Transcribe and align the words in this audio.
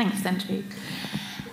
Thanks, 0.00 0.24
Andrew. 0.24 0.62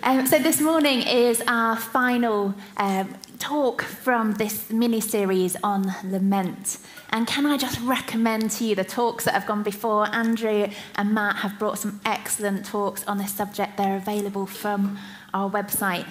Um, 0.04 0.26
so, 0.26 0.40
this 0.40 0.62
morning 0.62 1.02
is 1.02 1.44
our 1.50 1.76
final 1.76 2.56
um, 2.78 3.14
talk 3.40 3.82
from 3.82 4.36
this 4.36 4.70
mini 4.70 5.02
series 5.02 5.58
on 5.64 5.94
lament. 6.06 6.78
And 7.10 7.28
can 7.28 7.46
I 7.46 7.58
just 7.58 7.78
recommend 7.82 8.52
to 8.52 8.64
you 8.64 8.74
the 8.74 8.86
talks 8.86 9.26
that 9.26 9.34
have 9.34 9.46
gone 9.46 9.64
before? 9.64 10.08
Andrew 10.16 10.70
and 10.96 11.14
Matt 11.14 11.36
have 11.36 11.60
brought 11.60 11.80
some 11.80 12.00
excellent 12.06 12.66
talks 12.66 13.06
on 13.06 13.18
this 13.18 13.34
subject. 13.34 13.76
They're 13.76 13.98
available 13.98 14.46
from 14.46 14.98
our 15.34 15.52
website. 15.52 16.08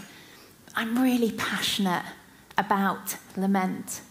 I'm 0.74 1.02
really 1.02 1.32
passionate 1.32 2.04
about 2.58 3.16
lament 3.34 4.02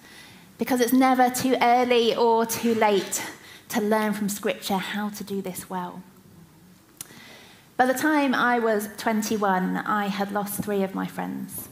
because 0.57 0.81
it's 0.81 0.93
never 0.93 1.29
too 1.29 1.57
early 1.61 2.15
or 2.15 2.47
too 2.47 2.73
late 2.73 3.21
to 3.69 3.81
learn 3.81 4.13
from 4.13 4.29
Scripture 4.29 4.77
how 4.77 5.09
to 5.09 5.23
do 5.23 5.43
this 5.43 5.69
well. 5.69 6.01
By 7.77 7.85
the 7.85 7.93
time 7.93 8.33
I 8.33 8.57
was 8.57 8.87
21, 8.95 9.75
I 9.75 10.07
had 10.07 10.31
lost 10.31 10.63
three 10.63 10.81
of 10.81 10.95
my 10.95 11.05
friends, 11.05 11.67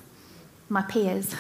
my 0.68 0.82
peers. 0.82 1.34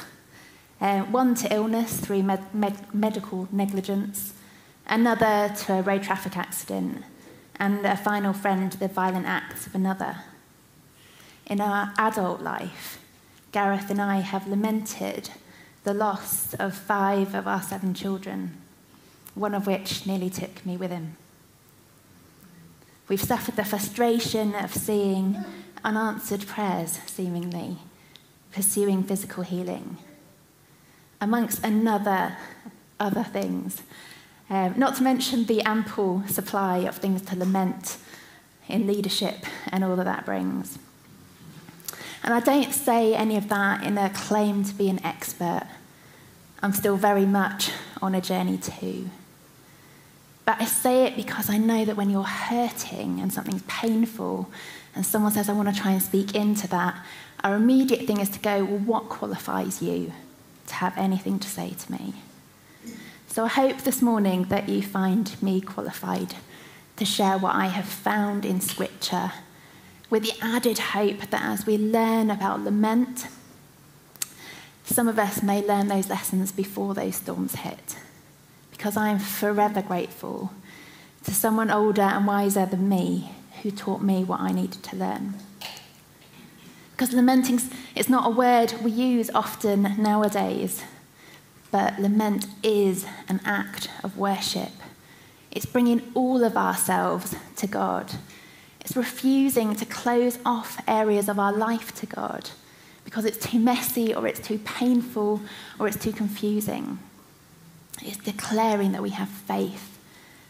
Uh, 0.79 1.01
one 1.01 1.35
to 1.35 1.53
illness 1.53 1.99
through 1.99 2.23
med- 2.23 2.55
med- 2.55 2.93
medical 2.93 3.49
negligence, 3.51 4.33
another 4.87 5.53
to 5.53 5.73
a 5.73 5.81
road 5.81 6.03
traffic 6.03 6.37
accident, 6.37 7.03
and 7.57 7.85
a 7.85 7.97
final 7.97 8.31
friend 8.31 8.71
to 8.71 8.79
the 8.79 8.87
violent 8.87 9.25
acts 9.25 9.67
of 9.67 9.75
another. 9.75 10.19
In 11.45 11.59
our 11.59 11.93
adult 11.97 12.39
life, 12.41 12.99
Gareth 13.51 13.89
and 13.89 14.01
I 14.01 14.21
have 14.21 14.47
lamented 14.47 15.29
the 15.83 15.93
loss 15.93 16.53
of 16.53 16.73
five 16.73 17.35
of 17.35 17.49
our 17.49 17.61
seven 17.61 17.93
children, 17.93 18.55
one 19.35 19.53
of 19.53 19.67
which 19.67 20.07
nearly 20.07 20.29
took 20.29 20.65
me 20.65 20.77
with 20.77 20.91
him. 20.91 21.17
We've 23.07 23.21
suffered 23.21 23.55
the 23.55 23.65
frustration 23.65 24.55
of 24.55 24.73
seeing 24.73 25.43
unanswered 25.83 26.47
prayers, 26.47 26.99
seemingly, 27.05 27.77
pursuing 28.53 29.03
physical 29.03 29.43
healing, 29.43 29.97
amongst 31.19 31.63
another 31.63 32.37
other 32.99 33.23
things. 33.23 33.81
Um, 34.49 34.75
not 34.77 34.95
to 34.97 35.03
mention 35.03 35.45
the 35.45 35.61
ample 35.63 36.23
supply 36.27 36.77
of 36.79 36.97
things 36.97 37.21
to 37.23 37.35
lament 37.35 37.97
in 38.67 38.87
leadership 38.87 39.45
and 39.71 39.83
all 39.83 39.95
that 39.95 40.05
that 40.05 40.25
brings. 40.25 40.77
And 42.23 42.33
I 42.33 42.39
don't 42.39 42.73
say 42.73 43.13
any 43.13 43.35
of 43.35 43.49
that 43.49 43.83
in 43.83 43.97
a 43.97 44.09
claim 44.09 44.63
to 44.63 44.73
be 44.73 44.89
an 44.89 45.03
expert. 45.03 45.67
I'm 46.61 46.71
still 46.71 46.95
very 46.95 47.25
much 47.25 47.71
on 48.01 48.15
a 48.15 48.21
journey 48.21 48.57
too. 48.57 49.09
But 50.45 50.61
I 50.61 50.65
say 50.65 51.05
it 51.05 51.15
because 51.15 51.49
I 51.49 51.57
know 51.57 51.85
that 51.85 51.95
when 51.95 52.09
you're 52.09 52.23
hurting 52.23 53.19
and 53.19 53.31
something's 53.31 53.63
painful, 53.63 54.49
and 54.95 55.05
someone 55.05 55.31
says, 55.31 55.49
I 55.49 55.53
want 55.53 55.73
to 55.73 55.81
try 55.81 55.91
and 55.91 56.01
speak 56.01 56.35
into 56.35 56.67
that, 56.67 57.03
our 57.43 57.55
immediate 57.55 58.05
thing 58.05 58.19
is 58.19 58.29
to 58.29 58.39
go, 58.39 58.63
Well, 58.63 58.79
what 58.79 59.09
qualifies 59.09 59.81
you 59.81 60.13
to 60.67 60.73
have 60.75 60.97
anything 60.97 61.39
to 61.39 61.47
say 61.47 61.71
to 61.71 61.91
me? 61.91 62.13
So 63.27 63.45
I 63.45 63.47
hope 63.47 63.79
this 63.79 64.01
morning 64.01 64.43
that 64.45 64.69
you 64.69 64.81
find 64.81 65.41
me 65.41 65.59
qualified 65.59 66.35
to 66.97 67.05
share 67.05 67.37
what 67.37 67.55
I 67.55 67.67
have 67.67 67.87
found 67.87 68.45
in 68.45 68.61
Scripture, 68.61 69.31
with 70.09 70.23
the 70.23 70.33
added 70.45 70.77
hope 70.77 71.29
that 71.31 71.41
as 71.41 71.65
we 71.65 71.77
learn 71.77 72.29
about 72.29 72.63
lament, 72.63 73.27
some 74.85 75.07
of 75.07 75.17
us 75.17 75.41
may 75.41 75.65
learn 75.65 75.87
those 75.87 76.09
lessons 76.09 76.51
before 76.51 76.93
those 76.93 77.15
storms 77.15 77.55
hit 77.55 77.95
because 78.73 78.97
I 78.97 79.09
am 79.09 79.19
forever 79.19 79.81
grateful 79.81 80.51
to 81.23 81.31
someone 81.31 81.71
older 81.71 82.01
and 82.01 82.27
wiser 82.27 82.65
than 82.65 82.89
me 82.89 83.31
who 83.61 83.71
taught 83.71 84.01
me 84.01 84.23
what 84.23 84.41
I 84.41 84.51
needed 84.51 84.83
to 84.83 84.95
learn. 84.97 85.35
Because 86.91 87.13
lamenting 87.13 87.61
is 87.95 88.09
not 88.09 88.27
a 88.27 88.35
word 88.35 88.73
we 88.83 88.91
use 88.91 89.29
often 89.33 89.95
nowadays, 89.97 90.83
but 91.71 91.99
lament 91.99 92.47
is 92.61 93.05
an 93.29 93.39
act 93.45 93.89
of 94.03 94.17
worship. 94.17 94.71
It's 95.51 95.65
bringing 95.65 96.01
all 96.15 96.43
of 96.43 96.57
ourselves 96.57 97.35
to 97.57 97.67
God. 97.67 98.11
It's 98.81 98.97
refusing 98.97 99.75
to 99.75 99.85
close 99.85 100.39
off 100.45 100.81
areas 100.87 101.29
of 101.29 101.39
our 101.39 101.53
life 101.53 101.93
to 101.95 102.05
God 102.05 102.49
because 103.05 103.23
it's 103.23 103.37
too 103.37 103.59
messy 103.59 104.13
or 104.13 104.27
it's 104.27 104.39
too 104.39 104.57
painful 104.57 105.41
or 105.79 105.87
it's 105.87 106.03
too 106.03 106.11
confusing. 106.11 106.99
It's 108.05 108.17
declaring 108.17 108.91
that 108.91 109.01
we 109.01 109.11
have 109.11 109.29
faith 109.29 109.97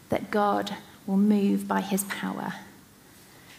that 0.09 0.31
God 0.31 0.75
will 1.05 1.17
move 1.17 1.67
by 1.67 1.81
his 1.81 2.03
power. 2.05 2.53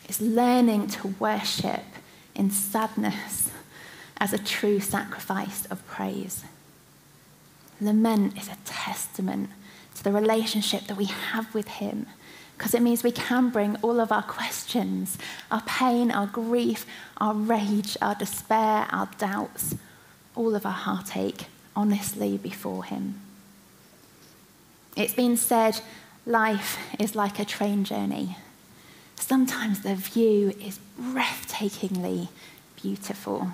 It's 0.08 0.20
learning 0.20 0.88
to 0.88 1.08
worship 1.18 1.84
in 2.34 2.50
sadness 2.50 3.50
as 4.18 4.32
a 4.32 4.38
true 4.38 4.80
sacrifice 4.80 5.66
of 5.66 5.86
praise. 5.86 6.44
Lament 7.80 8.38
is 8.38 8.48
a 8.48 8.56
testament 8.64 9.50
to 9.94 10.04
the 10.04 10.12
relationship 10.12 10.86
that 10.86 10.96
we 10.96 11.06
have 11.06 11.52
with 11.54 11.68
him 11.68 12.06
because 12.56 12.74
it 12.74 12.82
means 12.82 13.02
we 13.02 13.10
can 13.10 13.50
bring 13.50 13.76
all 13.82 14.00
of 14.00 14.12
our 14.12 14.22
questions, 14.22 15.18
our 15.50 15.62
pain, 15.62 16.10
our 16.10 16.26
grief, 16.26 16.86
our 17.18 17.34
rage, 17.34 17.96
our 18.00 18.14
despair, 18.14 18.86
our 18.90 19.08
doubts, 19.18 19.74
all 20.36 20.54
of 20.54 20.64
our 20.64 20.72
heartache 20.72 21.46
honestly 21.74 22.38
before 22.38 22.84
him. 22.84 23.20
It's 24.96 25.14
been 25.14 25.36
said 25.36 25.80
life 26.24 26.78
is 27.00 27.16
like 27.16 27.40
a 27.40 27.44
train 27.44 27.82
journey. 27.82 28.36
Sometimes 29.16 29.82
the 29.82 29.96
view 29.96 30.50
is 30.60 30.78
breathtakingly 31.00 32.28
beautiful. 32.80 33.48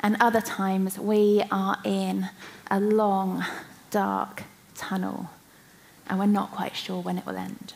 And 0.00 0.16
other 0.20 0.40
times 0.40 0.98
we 0.98 1.42
are 1.50 1.78
in 1.84 2.28
a 2.70 2.78
long, 2.78 3.44
dark 3.90 4.44
tunnel 4.76 5.30
and 6.06 6.18
we're 6.18 6.26
not 6.26 6.52
quite 6.52 6.76
sure 6.76 7.00
when 7.00 7.18
it 7.18 7.26
will 7.26 7.36
end. 7.36 7.74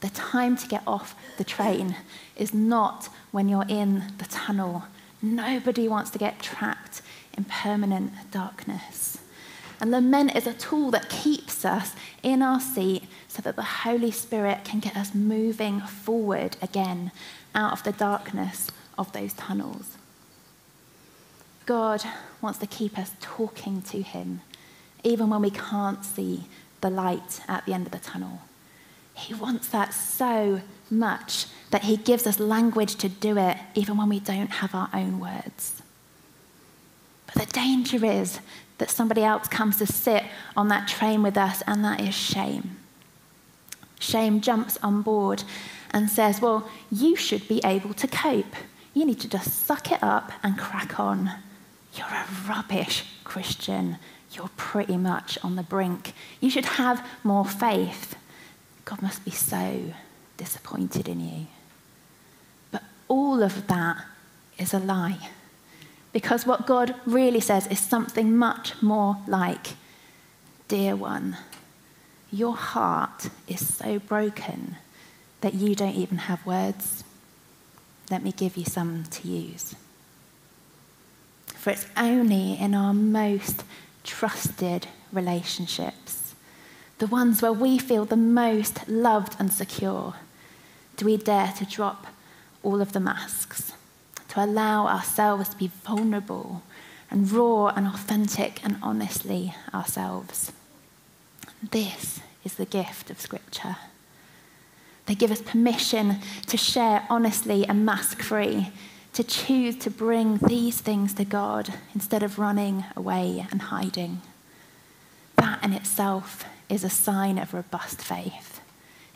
The 0.00 0.10
time 0.10 0.56
to 0.56 0.68
get 0.68 0.82
off 0.86 1.14
the 1.38 1.44
train 1.44 1.96
is 2.36 2.52
not 2.52 3.08
when 3.30 3.48
you're 3.48 3.64
in 3.68 4.12
the 4.18 4.26
tunnel. 4.26 4.84
Nobody 5.22 5.88
wants 5.88 6.10
to 6.10 6.18
get 6.18 6.42
trapped 6.42 7.00
in 7.38 7.44
permanent 7.44 8.12
darkness. 8.30 9.21
And 9.82 9.90
lament 9.90 10.36
is 10.36 10.46
a 10.46 10.54
tool 10.54 10.92
that 10.92 11.08
keeps 11.08 11.64
us 11.64 11.96
in 12.22 12.40
our 12.40 12.60
seat 12.60 13.02
so 13.26 13.42
that 13.42 13.56
the 13.56 13.62
Holy 13.62 14.12
Spirit 14.12 14.64
can 14.64 14.78
get 14.78 14.96
us 14.96 15.12
moving 15.12 15.80
forward 15.80 16.56
again 16.62 17.10
out 17.52 17.72
of 17.72 17.82
the 17.82 17.90
darkness 17.90 18.70
of 18.96 19.12
those 19.12 19.32
tunnels. 19.32 19.96
God 21.66 22.04
wants 22.40 22.60
to 22.60 22.66
keep 22.68 22.96
us 22.96 23.10
talking 23.20 23.82
to 23.82 24.02
Him, 24.02 24.42
even 25.02 25.28
when 25.28 25.42
we 25.42 25.50
can't 25.50 26.04
see 26.04 26.44
the 26.80 26.90
light 26.90 27.40
at 27.48 27.66
the 27.66 27.74
end 27.74 27.86
of 27.86 27.92
the 27.92 27.98
tunnel. 27.98 28.42
He 29.14 29.34
wants 29.34 29.66
that 29.70 29.92
so 29.94 30.60
much 30.90 31.46
that 31.72 31.82
He 31.82 31.96
gives 31.96 32.24
us 32.24 32.38
language 32.38 32.94
to 32.96 33.08
do 33.08 33.36
it, 33.36 33.56
even 33.74 33.96
when 33.96 34.08
we 34.08 34.20
don't 34.20 34.50
have 34.50 34.76
our 34.76 34.90
own 34.94 35.18
words. 35.18 35.82
But 37.26 37.46
the 37.46 37.52
danger 37.52 38.04
is 38.04 38.38
that 38.82 38.90
somebody 38.90 39.22
else 39.22 39.46
comes 39.46 39.76
to 39.78 39.86
sit 39.86 40.24
on 40.56 40.66
that 40.66 40.88
train 40.88 41.22
with 41.22 41.36
us, 41.36 41.62
and 41.68 41.84
that 41.84 42.00
is 42.00 42.12
shame. 42.12 42.78
Shame 44.00 44.40
jumps 44.40 44.76
on 44.82 45.02
board 45.02 45.44
and 45.92 46.10
says, 46.10 46.40
Well, 46.40 46.68
you 46.90 47.14
should 47.14 47.46
be 47.46 47.60
able 47.64 47.94
to 47.94 48.08
cope. 48.08 48.56
You 48.92 49.04
need 49.06 49.20
to 49.20 49.28
just 49.28 49.66
suck 49.66 49.92
it 49.92 50.02
up 50.02 50.32
and 50.42 50.58
crack 50.58 50.98
on. 50.98 51.30
You're 51.94 52.08
a 52.08 52.26
rubbish 52.48 53.04
Christian. 53.22 53.98
You're 54.32 54.50
pretty 54.56 54.96
much 54.96 55.38
on 55.44 55.54
the 55.54 55.62
brink. 55.62 56.12
You 56.40 56.50
should 56.50 56.64
have 56.64 57.06
more 57.22 57.44
faith. 57.44 58.16
God 58.84 59.00
must 59.00 59.24
be 59.24 59.30
so 59.30 59.92
disappointed 60.38 61.08
in 61.08 61.20
you. 61.20 61.46
But 62.72 62.82
all 63.06 63.44
of 63.44 63.68
that 63.68 64.04
is 64.58 64.74
a 64.74 64.80
lie. 64.80 65.30
Because 66.12 66.46
what 66.46 66.66
God 66.66 66.94
really 67.06 67.40
says 67.40 67.66
is 67.68 67.80
something 67.80 68.36
much 68.36 68.80
more 68.82 69.16
like, 69.26 69.68
Dear 70.68 70.96
one, 70.96 71.36
your 72.30 72.56
heart 72.56 73.28
is 73.46 73.74
so 73.74 73.98
broken 73.98 74.76
that 75.42 75.54
you 75.54 75.74
don't 75.74 75.94
even 75.94 76.18
have 76.18 76.46
words. 76.46 77.04
Let 78.10 78.22
me 78.22 78.32
give 78.32 78.56
you 78.56 78.64
some 78.64 79.04
to 79.04 79.28
use. 79.28 79.74
For 81.46 81.70
it's 81.70 81.86
only 81.96 82.58
in 82.58 82.74
our 82.74 82.94
most 82.94 83.64
trusted 84.02 84.86
relationships, 85.12 86.34
the 86.98 87.06
ones 87.06 87.42
where 87.42 87.52
we 87.52 87.78
feel 87.78 88.04
the 88.04 88.16
most 88.16 88.88
loved 88.88 89.36
and 89.38 89.52
secure, 89.52 90.14
do 90.96 91.04
we 91.04 91.16
dare 91.16 91.52
to 91.58 91.66
drop 91.66 92.06
all 92.62 92.80
of 92.80 92.92
the 92.92 93.00
masks 93.00 93.72
to 94.32 94.42
allow 94.42 94.86
ourselves 94.86 95.50
to 95.50 95.56
be 95.58 95.66
vulnerable 95.84 96.62
and 97.10 97.30
raw 97.30 97.66
and 97.66 97.86
authentic 97.86 98.64
and 98.64 98.78
honestly 98.82 99.54
ourselves. 99.74 100.52
This 101.70 102.20
is 102.42 102.54
the 102.54 102.64
gift 102.64 103.10
of 103.10 103.20
Scripture. 103.20 103.76
They 105.04 105.14
give 105.14 105.30
us 105.30 105.42
permission 105.42 106.16
to 106.46 106.56
share 106.56 107.06
honestly 107.10 107.66
and 107.66 107.84
mask 107.84 108.22
free, 108.22 108.70
to 109.12 109.22
choose 109.22 109.76
to 109.80 109.90
bring 109.90 110.38
these 110.38 110.80
things 110.80 111.12
to 111.14 111.26
God 111.26 111.74
instead 111.94 112.22
of 112.22 112.38
running 112.38 112.84
away 112.96 113.46
and 113.50 113.60
hiding. 113.60 114.22
That 115.36 115.62
in 115.62 115.74
itself 115.74 116.46
is 116.70 116.84
a 116.84 116.90
sign 116.90 117.36
of 117.36 117.52
robust 117.52 118.00
faith. 118.00 118.51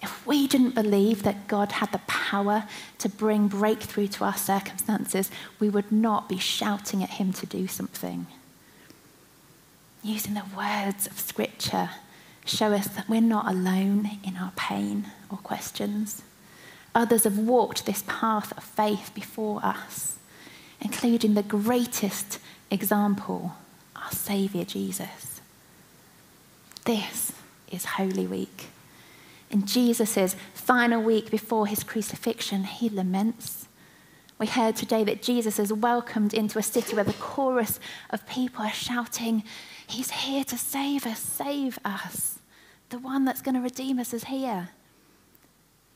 If 0.02 0.26
we 0.26 0.46
didn't 0.46 0.75
believe 0.75 1.22
that 1.22 1.48
God 1.48 1.72
had 1.72 1.93
the 1.93 2.00
power 2.06 2.64
to 2.98 3.08
bring 3.08 3.48
breakthrough 3.48 4.08
to 4.08 4.25
our 4.25 4.37
circumstances, 4.37 5.31
we 5.58 5.69
would 5.69 5.90
not 5.90 6.28
be 6.28 6.38
shouting 6.38 7.02
at 7.02 7.10
Him 7.10 7.32
to 7.34 7.46
do 7.46 7.66
something. 7.66 8.26
Using 10.02 10.34
the 10.34 10.44
words 10.56 11.06
of 11.06 11.19
Scripture 11.19 11.90
show 12.44 12.72
us 12.72 12.87
that 12.88 13.08
we're 13.08 13.20
not 13.20 13.48
alone 13.48 14.19
in 14.22 14.37
our 14.37 14.52
pain 14.54 15.06
or 15.31 15.38
questions. 15.38 16.22
Others 16.94 17.25
have 17.25 17.38
walked 17.38 17.87
this 17.87 18.04
path 18.06 18.56
of 18.56 18.62
faith 18.62 19.10
before 19.14 19.64
us, 19.64 20.19
including 20.81 21.34
the 21.34 21.43
greatest 21.43 22.38
example, 22.70 23.54
our 23.96 24.12
Saviour 24.12 24.64
Jesus. 24.64 25.40
This 26.84 27.32
is 27.70 27.84
Holy 27.84 28.26
Week. 28.26 28.66
In 29.56 29.64
Jesus' 29.64 30.37
final 30.53 31.03
week 31.03 31.31
before 31.31 31.67
his 31.67 31.82
crucifixion, 31.82 32.64
he 32.64 32.91
laments. 32.91 33.69
We 34.38 34.49
heard 34.49 34.76
today 34.76 35.03
that 35.05 35.23
Jesus 35.23 35.58
is 35.58 35.73
welcomed 35.73 36.35
into 36.35 36.58
a 36.58 36.62
city 36.62 36.94
where 36.94 37.06
the 37.06 37.14
chorus 37.14 37.81
of 38.11 38.26
people 38.26 38.67
are 38.67 38.70
shouting, 38.70 39.44
He's 39.87 40.11
here 40.11 40.44
to 40.44 40.58
save 40.58 41.06
us, 41.06 41.19
save 41.20 41.79
us. 41.87 42.38
The 42.91 42.99
one 42.99 43.25
that's 43.25 43.41
going 43.41 43.55
to 43.55 43.62
redeem 43.62 43.99
us 43.99 44.12
is 44.12 44.25
here. 44.25 44.69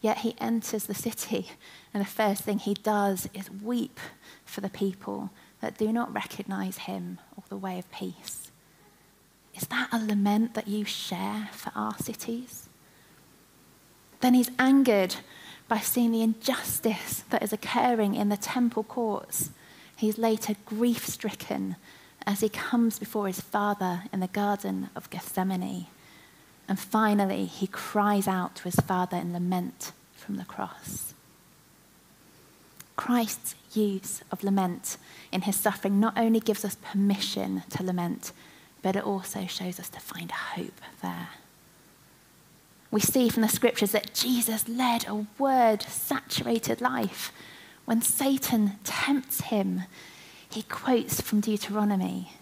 Yet 0.00 0.18
he 0.18 0.36
enters 0.40 0.84
the 0.84 0.94
city, 0.94 1.48
and 1.92 2.02
the 2.02 2.08
first 2.08 2.42
thing 2.42 2.60
he 2.60 2.72
does 2.72 3.28
is 3.34 3.50
weep 3.50 4.00
for 4.46 4.62
the 4.62 4.70
people 4.70 5.32
that 5.60 5.76
do 5.76 5.92
not 5.92 6.14
recognize 6.14 6.78
him 6.78 7.18
or 7.36 7.42
the 7.50 7.58
way 7.58 7.78
of 7.78 7.92
peace. 7.92 8.52
Is 9.54 9.66
that 9.66 9.90
a 9.92 9.98
lament 9.98 10.54
that 10.54 10.66
you 10.66 10.86
share 10.86 11.50
for 11.52 11.72
our 11.74 11.98
cities? 11.98 12.69
Then 14.20 14.34
he's 14.34 14.50
angered 14.58 15.16
by 15.68 15.78
seeing 15.78 16.12
the 16.12 16.22
injustice 16.22 17.24
that 17.30 17.42
is 17.42 17.52
occurring 17.52 18.14
in 18.14 18.28
the 18.28 18.36
temple 18.36 18.82
courts. 18.82 19.50
He's 19.96 20.18
later 20.18 20.54
grief 20.66 21.06
stricken 21.06 21.76
as 22.26 22.40
he 22.40 22.48
comes 22.48 22.98
before 22.98 23.26
his 23.26 23.40
father 23.40 24.04
in 24.12 24.20
the 24.20 24.26
Garden 24.26 24.90
of 24.94 25.08
Gethsemane. 25.10 25.86
And 26.68 26.78
finally, 26.78 27.46
he 27.46 27.66
cries 27.66 28.28
out 28.28 28.56
to 28.56 28.64
his 28.64 28.76
father 28.76 29.16
in 29.16 29.32
lament 29.32 29.92
from 30.14 30.36
the 30.36 30.44
cross. 30.44 31.14
Christ's 32.96 33.54
use 33.72 34.22
of 34.30 34.44
lament 34.44 34.98
in 35.32 35.42
his 35.42 35.56
suffering 35.56 35.98
not 35.98 36.18
only 36.18 36.40
gives 36.40 36.64
us 36.64 36.76
permission 36.76 37.62
to 37.70 37.82
lament, 37.82 38.32
but 38.82 38.96
it 38.96 39.04
also 39.04 39.46
shows 39.46 39.80
us 39.80 39.88
to 39.88 40.00
find 40.00 40.30
hope 40.30 40.80
there. 41.02 41.28
We 42.90 43.00
see 43.00 43.28
from 43.28 43.42
the 43.42 43.48
scriptures 43.48 43.92
that 43.92 44.14
Jesus 44.14 44.68
led 44.68 45.06
a 45.06 45.26
word 45.38 45.82
saturated 45.82 46.80
life. 46.80 47.32
When 47.84 48.02
Satan 48.02 48.78
tempts 48.82 49.42
him, 49.42 49.82
he 50.48 50.62
quotes 50.62 51.20
from 51.20 51.40
Deuteronomy. 51.40 52.32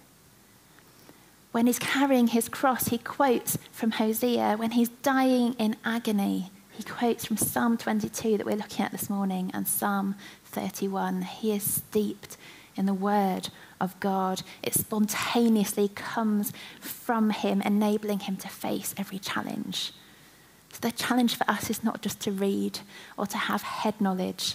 When 1.52 1.66
he's 1.66 1.78
carrying 1.78 2.28
his 2.28 2.48
cross, 2.48 2.88
he 2.88 2.98
quotes 2.98 3.58
from 3.72 3.92
Hosea. 3.92 4.56
When 4.56 4.72
he's 4.72 4.88
dying 4.88 5.54
in 5.54 5.76
agony, 5.84 6.50
he 6.70 6.82
quotes 6.82 7.24
from 7.24 7.36
Psalm 7.36 7.76
22 7.76 8.38
that 8.38 8.46
we're 8.46 8.56
looking 8.56 8.84
at 8.84 8.92
this 8.92 9.10
morning 9.10 9.50
and 9.52 9.66
Psalm 9.66 10.14
31. 10.44 11.22
He 11.22 11.52
is 11.52 11.62
steeped 11.62 12.36
in 12.76 12.86
the 12.86 12.94
word 12.94 13.48
of 13.80 13.98
God. 14.00 14.42
It 14.62 14.74
spontaneously 14.74 15.88
comes 15.88 16.52
from 16.80 17.30
him, 17.30 17.60
enabling 17.62 18.20
him 18.20 18.36
to 18.36 18.48
face 18.48 18.94
every 18.96 19.18
challenge. 19.18 19.92
So 20.80 20.88
the 20.88 20.94
challenge 20.94 21.34
for 21.34 21.50
us 21.50 21.70
is 21.70 21.82
not 21.82 22.02
just 22.02 22.20
to 22.20 22.30
read 22.30 22.78
or 23.16 23.26
to 23.26 23.36
have 23.36 23.62
head 23.62 24.00
knowledge, 24.00 24.54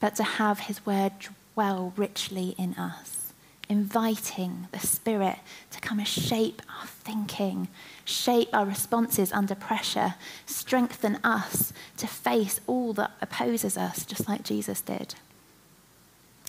but 0.00 0.16
to 0.16 0.24
have 0.24 0.60
his 0.60 0.84
word 0.84 1.12
dwell 1.54 1.92
richly 1.96 2.56
in 2.58 2.74
us, 2.74 3.32
inviting 3.68 4.66
the 4.72 4.80
Spirit 4.80 5.38
to 5.70 5.80
come 5.80 6.00
and 6.00 6.08
shape 6.08 6.62
our 6.80 6.86
thinking, 6.86 7.68
shape 8.04 8.48
our 8.52 8.66
responses 8.66 9.32
under 9.32 9.54
pressure, 9.54 10.16
strengthen 10.46 11.20
us 11.22 11.72
to 11.96 12.08
face 12.08 12.58
all 12.66 12.92
that 12.94 13.12
opposes 13.20 13.76
us, 13.76 14.04
just 14.04 14.28
like 14.28 14.42
Jesus 14.42 14.80
did. 14.80 15.14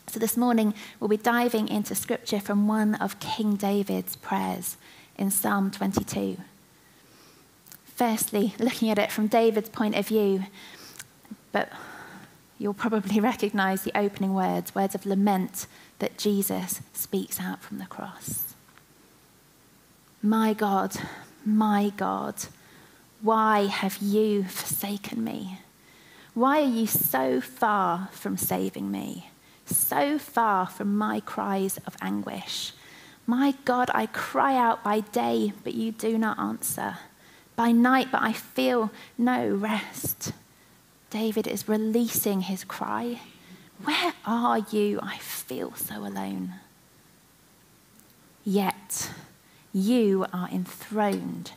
So, 0.07 0.19
this 0.19 0.35
morning, 0.35 0.73
we'll 0.99 1.07
be 1.07 1.17
diving 1.17 1.67
into 1.67 1.93
scripture 1.93 2.39
from 2.39 2.67
one 2.67 2.95
of 2.95 3.19
King 3.19 3.57
David's 3.57 4.15
prayers 4.15 4.77
in 5.17 5.29
Psalm 5.29 5.69
22. 5.69 6.37
Firstly, 7.95 8.55
looking 8.57 8.89
at 8.89 8.97
it 8.97 9.11
from 9.11 9.27
David's 9.27 9.69
point 9.69 9.95
of 9.95 10.07
view, 10.07 10.45
but 11.51 11.71
you'll 12.57 12.73
probably 12.73 13.19
recognize 13.31 13.83
the 13.83 13.97
opening 13.97 14.33
words, 14.33 14.73
words 14.73 14.95
of 14.95 15.05
lament 15.05 15.67
that 15.99 16.17
Jesus 16.17 16.81
speaks 16.93 17.39
out 17.39 17.61
from 17.61 17.77
the 17.77 17.85
cross. 17.85 18.55
My 20.23 20.53
God, 20.53 20.95
my 21.45 21.91
God, 21.95 22.35
why 23.21 23.67
have 23.67 23.97
you 23.97 24.43
forsaken 24.45 25.23
me? 25.23 25.59
Why 26.33 26.61
are 26.61 26.67
you 26.67 26.87
so 26.87 27.41
far 27.41 28.09
from 28.11 28.37
saving 28.37 28.89
me? 28.89 29.29
So 29.65 30.17
far 30.17 30.65
from 30.65 30.97
my 30.97 31.19
cries 31.19 31.77
of 31.85 31.95
anguish? 32.01 32.73
My 33.27 33.53
God, 33.65 33.91
I 33.93 34.07
cry 34.07 34.57
out 34.57 34.83
by 34.83 35.01
day, 35.01 35.53
but 35.63 35.75
you 35.75 35.91
do 35.91 36.17
not 36.17 36.39
answer 36.39 36.97
by 37.55 37.71
night, 37.71 38.07
but 38.11 38.21
I 38.21 38.33
feel 38.33 38.91
no 39.17 39.49
rest. 39.49 40.33
David 41.09 41.47
is 41.47 41.67
releasing 41.67 42.41
his 42.41 42.63
cry. 42.63 43.19
Where 43.83 44.13
are 44.25 44.59
you? 44.71 44.99
I 45.01 45.17
feel 45.17 45.73
so 45.75 46.05
alone. 46.05 46.55
Yet 48.43 49.11
you 49.71 50.25
are 50.33 50.49
enthroned 50.49 51.51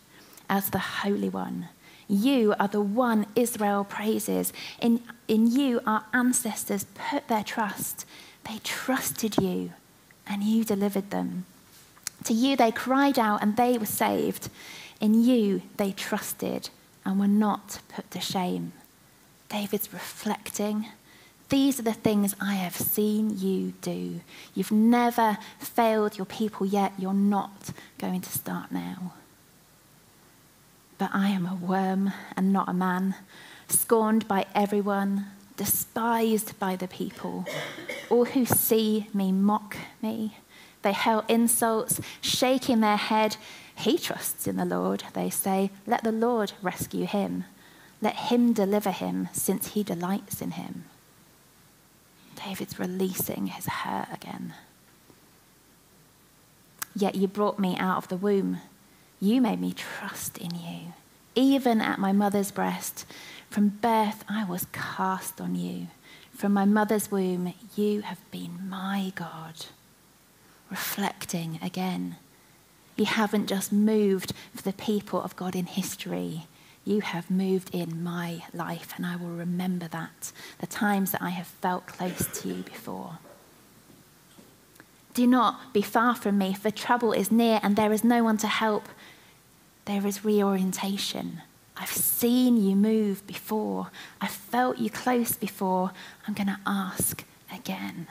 as 0.48 0.70
the 0.70 0.78
Holy 0.78 1.28
One. 1.28 1.68
You 2.08 2.54
are 2.60 2.68
the 2.68 2.80
one 2.80 3.26
Israel 3.34 3.84
praises. 3.84 4.52
In, 4.80 5.02
in 5.26 5.46
you, 5.50 5.80
our 5.86 6.04
ancestors 6.12 6.86
put 6.94 7.28
their 7.28 7.42
trust. 7.42 8.06
They 8.48 8.58
trusted 8.62 9.38
you, 9.38 9.72
and 10.26 10.42
you 10.42 10.64
delivered 10.64 11.10
them. 11.10 11.46
To 12.24 12.32
you, 12.32 12.56
they 12.56 12.70
cried 12.70 13.18
out, 13.18 13.42
and 13.42 13.56
they 13.56 13.76
were 13.76 13.86
saved. 13.86 14.48
In 15.00 15.22
you 15.22 15.62
they 15.76 15.92
trusted 15.92 16.70
and 17.04 17.20
were 17.20 17.28
not 17.28 17.80
put 17.88 18.10
to 18.12 18.20
shame. 18.20 18.72
David's 19.48 19.92
reflecting. 19.92 20.86
These 21.48 21.78
are 21.78 21.84
the 21.84 21.92
things 21.92 22.34
I 22.40 22.54
have 22.54 22.74
seen 22.74 23.38
you 23.38 23.74
do. 23.80 24.20
You've 24.54 24.72
never 24.72 25.38
failed 25.60 26.18
your 26.18 26.26
people 26.26 26.66
yet. 26.66 26.92
You're 26.98 27.14
not 27.14 27.70
going 27.98 28.20
to 28.22 28.30
start 28.30 28.72
now. 28.72 29.12
But 30.98 31.10
I 31.12 31.28
am 31.28 31.46
a 31.46 31.54
worm 31.54 32.12
and 32.36 32.52
not 32.52 32.68
a 32.68 32.72
man, 32.72 33.14
scorned 33.68 34.26
by 34.26 34.46
everyone, 34.54 35.26
despised 35.56 36.58
by 36.58 36.74
the 36.74 36.88
people. 36.88 37.44
All 38.10 38.24
who 38.24 38.44
see 38.44 39.08
me 39.14 39.30
mock 39.30 39.76
me. 40.02 40.38
They 40.82 40.92
hurl 40.92 41.24
insults, 41.28 42.00
shaking 42.20 42.80
their 42.80 42.96
head. 42.96 43.36
He 43.76 43.98
trusts 43.98 44.46
in 44.46 44.56
the 44.56 44.64
Lord, 44.64 45.04
they 45.12 45.30
say. 45.30 45.70
Let 45.86 46.02
the 46.02 46.12
Lord 46.12 46.52
rescue 46.62 47.04
him. 47.04 47.44
Let 48.00 48.16
him 48.16 48.52
deliver 48.52 48.90
him, 48.90 49.28
since 49.32 49.68
he 49.68 49.82
delights 49.82 50.40
in 50.40 50.52
him. 50.52 50.84
David's 52.44 52.78
releasing 52.78 53.48
his 53.48 53.66
hurt 53.66 54.08
again. 54.12 54.54
Yet 56.94 57.14
you 57.14 57.28
brought 57.28 57.58
me 57.58 57.76
out 57.78 57.98
of 57.98 58.08
the 58.08 58.16
womb. 58.16 58.58
You 59.20 59.40
made 59.40 59.60
me 59.60 59.74
trust 59.74 60.38
in 60.38 60.54
you. 60.54 60.92
Even 61.34 61.82
at 61.82 61.98
my 61.98 62.12
mother's 62.12 62.50
breast, 62.50 63.04
from 63.50 63.68
birth 63.68 64.24
I 64.28 64.44
was 64.44 64.66
cast 64.72 65.40
on 65.40 65.54
you. 65.54 65.88
From 66.34 66.52
my 66.52 66.64
mother's 66.64 67.10
womb, 67.10 67.52
you 67.76 68.00
have 68.02 68.30
been 68.30 68.68
my 68.68 69.12
God. 69.14 69.66
Reflecting 70.70 71.58
again 71.62 72.16
you 72.96 73.04
haven't 73.04 73.46
just 73.46 73.72
moved 73.72 74.32
for 74.54 74.62
the 74.62 74.72
people 74.72 75.22
of 75.22 75.36
God 75.36 75.54
in 75.54 75.66
history. 75.66 76.46
You 76.84 77.00
have 77.00 77.30
moved 77.30 77.74
in 77.74 78.02
my 78.02 78.44
life, 78.54 78.94
and 78.96 79.04
I 79.04 79.16
will 79.16 79.30
remember 79.30 79.88
that, 79.88 80.32
the 80.58 80.66
times 80.66 81.10
that 81.10 81.22
I 81.22 81.30
have 81.30 81.46
felt 81.46 81.86
close 81.86 82.26
to 82.40 82.48
you 82.48 82.62
before. 82.62 83.18
Do 85.14 85.26
not 85.26 85.72
be 85.72 85.82
far 85.82 86.14
from 86.14 86.38
me, 86.38 86.54
for 86.54 86.70
trouble 86.70 87.12
is 87.12 87.32
near 87.32 87.58
and 87.62 87.74
there 87.74 87.92
is 87.92 88.04
no 88.04 88.22
one 88.22 88.36
to 88.36 88.46
help. 88.46 88.88
There 89.86 90.06
is 90.06 90.24
reorientation. 90.24 91.40
I've 91.76 91.90
seen 91.90 92.56
you 92.56 92.76
move 92.76 93.26
before. 93.26 93.90
I've 94.20 94.30
felt 94.30 94.78
you 94.78 94.90
close 94.90 95.36
before. 95.36 95.92
I'm 96.28 96.34
going 96.34 96.48
to 96.48 96.60
ask 96.66 97.24
again. 97.52 98.08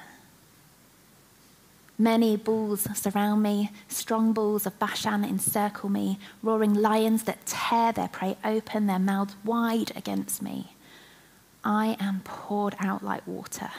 Many 1.98 2.36
bulls 2.36 2.88
surround 2.94 3.42
me, 3.42 3.72
strong 3.88 4.34
bulls 4.34 4.66
of 4.66 4.78
Bashan 4.80 5.24
encircle 5.24 5.90
me, 5.90 6.20
roaring 6.44 6.74
lions 6.74 7.24
that 7.24 7.46
tear 7.46 7.94
their 7.94 8.10
prey 8.10 8.36
open, 8.44 8.88
their 8.88 9.00
mouths 9.00 9.36
wide 9.46 9.94
against 9.96 10.42
me. 10.42 10.74
I 11.64 11.96
am 12.00 12.22
poured 12.26 12.76
out 12.80 13.02
like 13.02 13.26
water, 13.26 13.70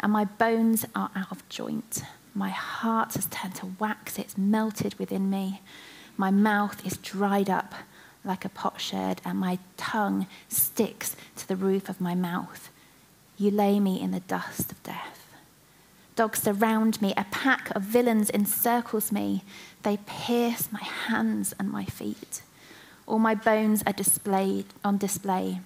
and 0.00 0.12
my 0.12 0.24
bones 0.24 0.84
are 0.96 1.10
out 1.14 1.30
of 1.30 1.48
joint. 1.48 2.02
My 2.34 2.50
heart 2.50 3.14
has 3.14 3.26
turned 3.26 3.54
to 3.56 3.74
wax, 3.78 4.18
it's 4.18 4.36
melted 4.36 4.98
within 4.98 5.30
me. 5.30 5.62
My 6.16 6.32
mouth 6.32 6.84
is 6.84 6.96
dried 6.96 7.48
up 7.48 7.74
like 8.24 8.44
a 8.44 8.48
potsherd, 8.48 9.20
and 9.24 9.38
my 9.38 9.60
tongue 9.76 10.26
sticks 10.48 11.14
to 11.36 11.46
the 11.46 11.56
roof 11.56 11.88
of 11.88 12.00
my 12.00 12.16
mouth. 12.16 12.68
You 13.38 13.52
lay 13.52 13.78
me 13.78 14.00
in 14.00 14.10
the 14.10 14.20
dust 14.20 14.72
of 14.72 14.82
death. 14.82 15.19
Dogs 16.20 16.42
surround 16.42 17.00
me. 17.00 17.14
A 17.16 17.24
pack 17.30 17.74
of 17.74 17.80
villains 17.80 18.28
encircles 18.28 19.10
me. 19.10 19.42
They 19.84 19.96
pierce 20.04 20.70
my 20.70 20.82
hands 20.82 21.54
and 21.58 21.72
my 21.72 21.86
feet. 21.86 22.42
All 23.06 23.18
my 23.18 23.34
bones 23.34 23.82
are 23.86 23.94
displayed 23.94 24.66
on 24.84 24.98
display. 24.98 25.60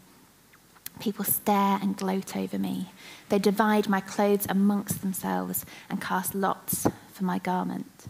People 1.01 1.25
stare 1.25 1.81
and 1.83 1.97
gloat 1.97 2.37
over 2.37 2.57
me. 2.57 2.93
They 3.31 3.41
divide 3.41 3.89
my 3.89 3.99
clothes 3.99 4.47
amongst 4.49 5.01
themselves 5.01 5.67
and 5.91 6.01
cast 6.01 6.37
lots 6.37 6.87
for 7.13 7.25
my 7.25 7.41
garment. 7.41 8.07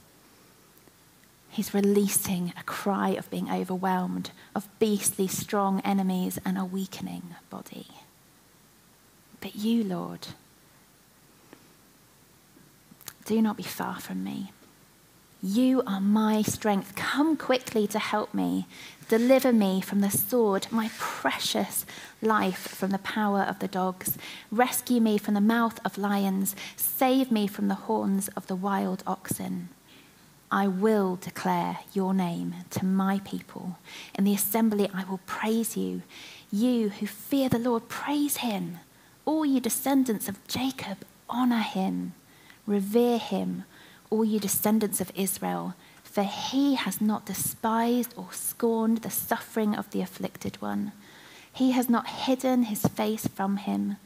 He's 1.49 1.73
releasing 1.73 2.53
a 2.59 2.63
cry 2.65 3.09
of 3.09 3.31
being 3.31 3.51
overwhelmed, 3.51 4.33
of 4.55 4.69
beastly 4.79 5.29
strong 5.29 5.81
enemies 5.81 6.39
and 6.45 6.59
a 6.59 6.67
weakening 6.67 7.37
body. 7.49 7.87
But 9.41 9.57
you, 9.57 9.83
Lord, 9.83 10.27
do 13.25 13.41
not 13.41 13.57
be 13.57 13.63
far 13.63 14.01
from 14.01 14.23
me. 14.23 14.53
You 15.43 15.83
are 15.87 16.01
my 16.01 16.41
strength. 16.41 16.95
Come 16.97 17.37
quickly 17.37 17.87
to 17.89 17.99
help 17.99 18.33
me. 18.33 18.67
Deliver 19.11 19.53
me 19.53 19.83
from 19.83 20.01
the 20.01 20.11
sword, 20.11 20.67
my 20.71 20.91
precious 20.99 21.85
life 22.23 22.69
from 22.69 22.91
the 22.91 22.99
power 22.99 23.43
of 23.43 23.59
the 23.59 23.69
dogs. 23.69 24.17
Rescue 24.51 25.03
me 25.03 25.19
from 25.19 25.35
the 25.35 25.43
mouth 25.43 25.79
of 25.85 25.99
lions. 25.99 26.57
Save 26.77 27.31
me 27.31 27.47
from 27.47 27.69
the 27.69 27.75
horns 27.75 28.29
of 28.29 28.47
the 28.47 28.57
wild 28.57 29.03
oxen. 29.07 29.69
I 30.51 30.67
will 30.67 31.17
declare 31.17 31.81
your 31.93 32.15
name 32.15 32.55
to 32.71 32.85
my 32.87 33.21
people. 33.25 33.77
In 34.15 34.25
the 34.25 34.35
assembly, 34.35 34.89
I 34.95 35.05
will 35.05 35.21
praise 35.27 35.77
you. 35.77 36.01
You 36.51 36.89
who 36.89 37.07
fear 37.07 37.51
the 37.51 37.59
Lord, 37.59 37.89
praise 37.89 38.39
him. 38.39 38.79
All 39.27 39.45
you 39.45 39.61
descendants 39.61 40.27
of 40.27 40.47
Jacob, 40.47 40.99
honor 41.29 41.61
him. 41.61 42.15
Revere 42.67 43.19
him, 43.19 43.65
all 44.11 44.25
you 44.25 44.41
descendants 44.41 45.01
of 45.01 45.13
Israel, 45.15 45.75
for 46.03 46.23
he 46.23 46.75
has 46.77 47.01
not 47.01 47.27
despised 47.27 48.15
or 48.17 48.29
scorned 48.31 48.99
the 48.99 49.11
suffering 49.11 49.75
of 49.75 49.91
the 49.91 50.01
afflicted 50.01 50.61
one. 50.63 50.93
He 51.53 51.73
has 51.73 51.89
not 51.89 52.09
hidden 52.09 52.65
his 52.65 52.83
face 52.83 53.27
from 53.27 53.59
him, 53.59 53.97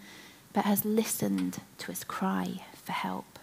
but 0.53 0.65
has 0.65 0.85
listened 0.85 1.61
to 1.79 1.87
his 1.87 2.05
cry 2.05 2.63
for 2.83 2.93
help. 2.93 3.39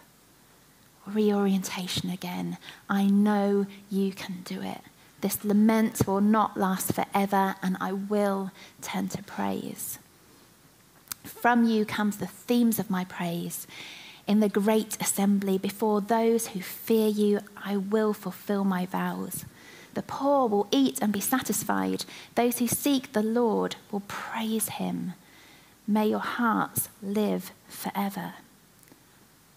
Reorientation 1.05 2.09
again. 2.09 2.57
I 2.89 3.05
know 3.05 3.67
you 3.89 4.11
can 4.11 4.41
do 4.43 4.61
it. 4.61 4.81
This 5.21 5.45
lament 5.45 6.07
will 6.07 6.21
not 6.21 6.57
last 6.57 6.93
forever, 6.93 7.55
and 7.61 7.77
I 7.79 7.93
will 7.93 8.51
turn 8.81 9.07
to 9.09 9.23
praise. 9.23 9.97
From 11.23 11.65
you 11.65 11.85
comes 11.85 12.17
the 12.17 12.27
themes 12.27 12.79
of 12.79 12.89
my 12.89 13.05
praise 13.05 13.65
in 14.27 14.39
the 14.39 14.49
great 14.49 14.97
assembly 14.99 15.57
before 15.57 16.01
those 16.01 16.47
who 16.47 16.61
fear 16.61 17.07
you, 17.07 17.39
I 17.57 17.77
will 17.77 18.13
fulfill 18.13 18.63
my 18.63 18.85
vows. 18.85 19.45
The 19.93 20.01
poor 20.01 20.47
will 20.47 20.67
eat 20.71 20.99
and 21.01 21.13
be 21.13 21.21
satisfied. 21.21 22.05
Those 22.35 22.59
who 22.59 22.67
seek 22.67 23.13
the 23.13 23.23
Lord 23.23 23.75
will 23.91 24.01
praise 24.01 24.69
him. 24.69 25.13
May 25.87 26.09
your 26.09 26.19
hearts 26.19 26.89
live 27.01 27.51
forever. 27.67 28.33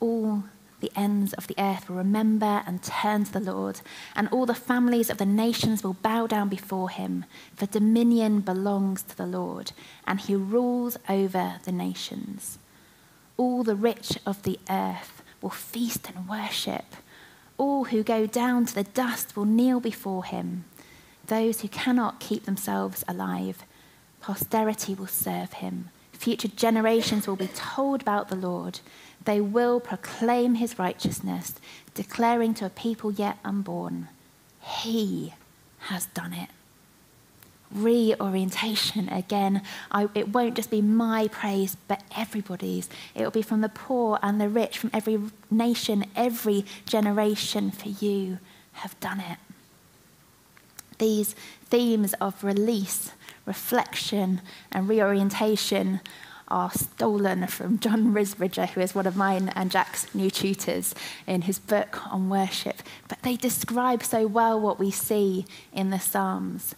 All 0.00 0.44
the 0.80 0.92
ends 0.94 1.32
of 1.32 1.48
the 1.48 1.56
earth 1.58 1.88
will 1.88 1.96
remember 1.96 2.62
and 2.66 2.82
turn 2.82 3.24
to 3.24 3.32
the 3.32 3.52
Lord, 3.52 3.80
and 4.14 4.28
all 4.28 4.46
the 4.46 4.54
families 4.54 5.10
of 5.10 5.18
the 5.18 5.26
nations 5.26 5.82
will 5.82 5.94
bow 5.94 6.28
down 6.28 6.48
before 6.48 6.90
him, 6.90 7.24
for 7.56 7.66
dominion 7.66 8.40
belongs 8.40 9.02
to 9.04 9.16
the 9.16 9.26
Lord, 9.26 9.72
and 10.06 10.20
he 10.20 10.36
rules 10.36 10.96
over 11.08 11.54
the 11.64 11.72
nations 11.72 12.58
all 13.38 13.62
the 13.62 13.76
rich 13.76 14.18
of 14.26 14.42
the 14.42 14.58
earth 14.68 15.22
will 15.40 15.48
feast 15.48 16.10
and 16.10 16.28
worship. 16.28 16.84
All 17.56 17.84
who 17.84 18.02
go 18.02 18.26
down 18.26 18.66
to 18.66 18.74
the 18.74 18.84
dust 18.84 19.36
will 19.36 19.46
kneel 19.46 19.80
before 19.80 20.24
him. 20.24 20.64
Those 21.26 21.60
who 21.60 21.68
cannot 21.68 22.20
keep 22.20 22.44
themselves 22.44 23.04
alive, 23.08 23.64
posterity 24.20 24.94
will 24.94 25.06
serve 25.06 25.54
him. 25.54 25.90
Future 26.12 26.48
generations 26.48 27.26
will 27.26 27.36
be 27.36 27.46
told 27.46 28.02
about 28.02 28.28
the 28.28 28.36
Lord. 28.36 28.80
They 29.24 29.40
will 29.40 29.78
proclaim 29.78 30.56
his 30.56 30.78
righteousness, 30.78 31.54
declaring 31.94 32.54
to 32.54 32.66
a 32.66 32.70
people 32.70 33.12
yet 33.12 33.38
unborn, 33.44 34.08
He 34.60 35.34
has 35.78 36.06
done 36.06 36.32
it 36.32 36.50
reorientation 37.72 39.08
again. 39.08 39.62
I, 39.90 40.08
it 40.14 40.30
won't 40.30 40.54
just 40.54 40.70
be 40.70 40.82
my 40.82 41.28
praise, 41.28 41.76
but 41.86 42.02
everybody's. 42.16 42.88
It 43.14 43.22
will 43.22 43.30
be 43.30 43.42
from 43.42 43.60
the 43.60 43.68
poor 43.68 44.18
and 44.22 44.40
the 44.40 44.48
rich, 44.48 44.78
from 44.78 44.90
every 44.92 45.20
nation, 45.50 46.06
every 46.16 46.64
generation, 46.86 47.70
for 47.70 47.88
you 47.88 48.38
have 48.72 48.98
done 49.00 49.20
it. 49.20 49.38
These 50.98 51.34
themes 51.66 52.14
of 52.14 52.42
release, 52.42 53.12
reflection, 53.46 54.40
and 54.72 54.88
reorientation 54.88 56.00
are 56.48 56.70
stolen 56.72 57.46
from 57.46 57.78
John 57.78 58.14
Risbridger, 58.14 58.70
who 58.70 58.80
is 58.80 58.94
one 58.94 59.06
of 59.06 59.16
mine 59.16 59.52
and 59.54 59.70
Jack's 59.70 60.12
new 60.14 60.30
tutors 60.30 60.94
in 61.26 61.42
his 61.42 61.58
book 61.58 62.00
on 62.10 62.30
worship. 62.30 62.82
But 63.06 63.22
they 63.22 63.36
describe 63.36 64.02
so 64.02 64.26
well 64.26 64.58
what 64.58 64.78
we 64.78 64.90
see 64.90 65.44
in 65.72 65.90
the 65.90 66.00
Psalms 66.00 66.74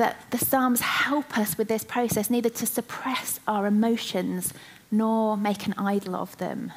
that 0.00 0.30
the 0.30 0.38
Psalms 0.38 0.80
help 0.80 1.36
us 1.36 1.58
with 1.58 1.68
this 1.68 1.84
process, 1.84 2.30
neither 2.30 2.48
to 2.48 2.64
suppress 2.64 3.38
our 3.46 3.66
emotions 3.66 4.54
nor 4.90 5.36
make 5.36 5.66
an 5.66 5.74
idol 5.76 6.16
of 6.16 6.38
them, 6.38 6.72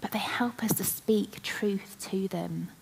but 0.00 0.10
they 0.10 0.18
help 0.18 0.60
us 0.64 0.72
to 0.72 0.82
speak 0.82 1.40
truth 1.44 1.96
to 2.10 2.26
them. 2.26 2.72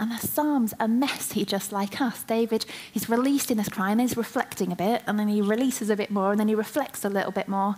And 0.00 0.10
the 0.10 0.18
Psalms 0.18 0.74
are 0.80 0.88
messy 0.88 1.44
just 1.44 1.70
like 1.70 2.00
us. 2.00 2.24
David, 2.24 2.66
he's 2.90 3.08
released 3.08 3.48
in 3.48 3.58
this 3.58 3.68
cry 3.68 3.92
and 3.92 4.00
he's 4.00 4.16
reflecting 4.16 4.72
a 4.72 4.76
bit, 4.76 5.04
and 5.06 5.20
then 5.20 5.28
he 5.28 5.40
releases 5.40 5.88
a 5.88 5.94
bit 5.94 6.10
more, 6.10 6.32
and 6.32 6.40
then 6.40 6.48
he 6.48 6.56
reflects 6.56 7.04
a 7.04 7.08
little 7.08 7.30
bit 7.30 7.46
more. 7.46 7.76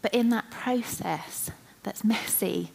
But 0.00 0.14
in 0.14 0.30
that 0.30 0.50
process 0.50 1.50
that's 1.82 2.02
messy, 2.02 2.70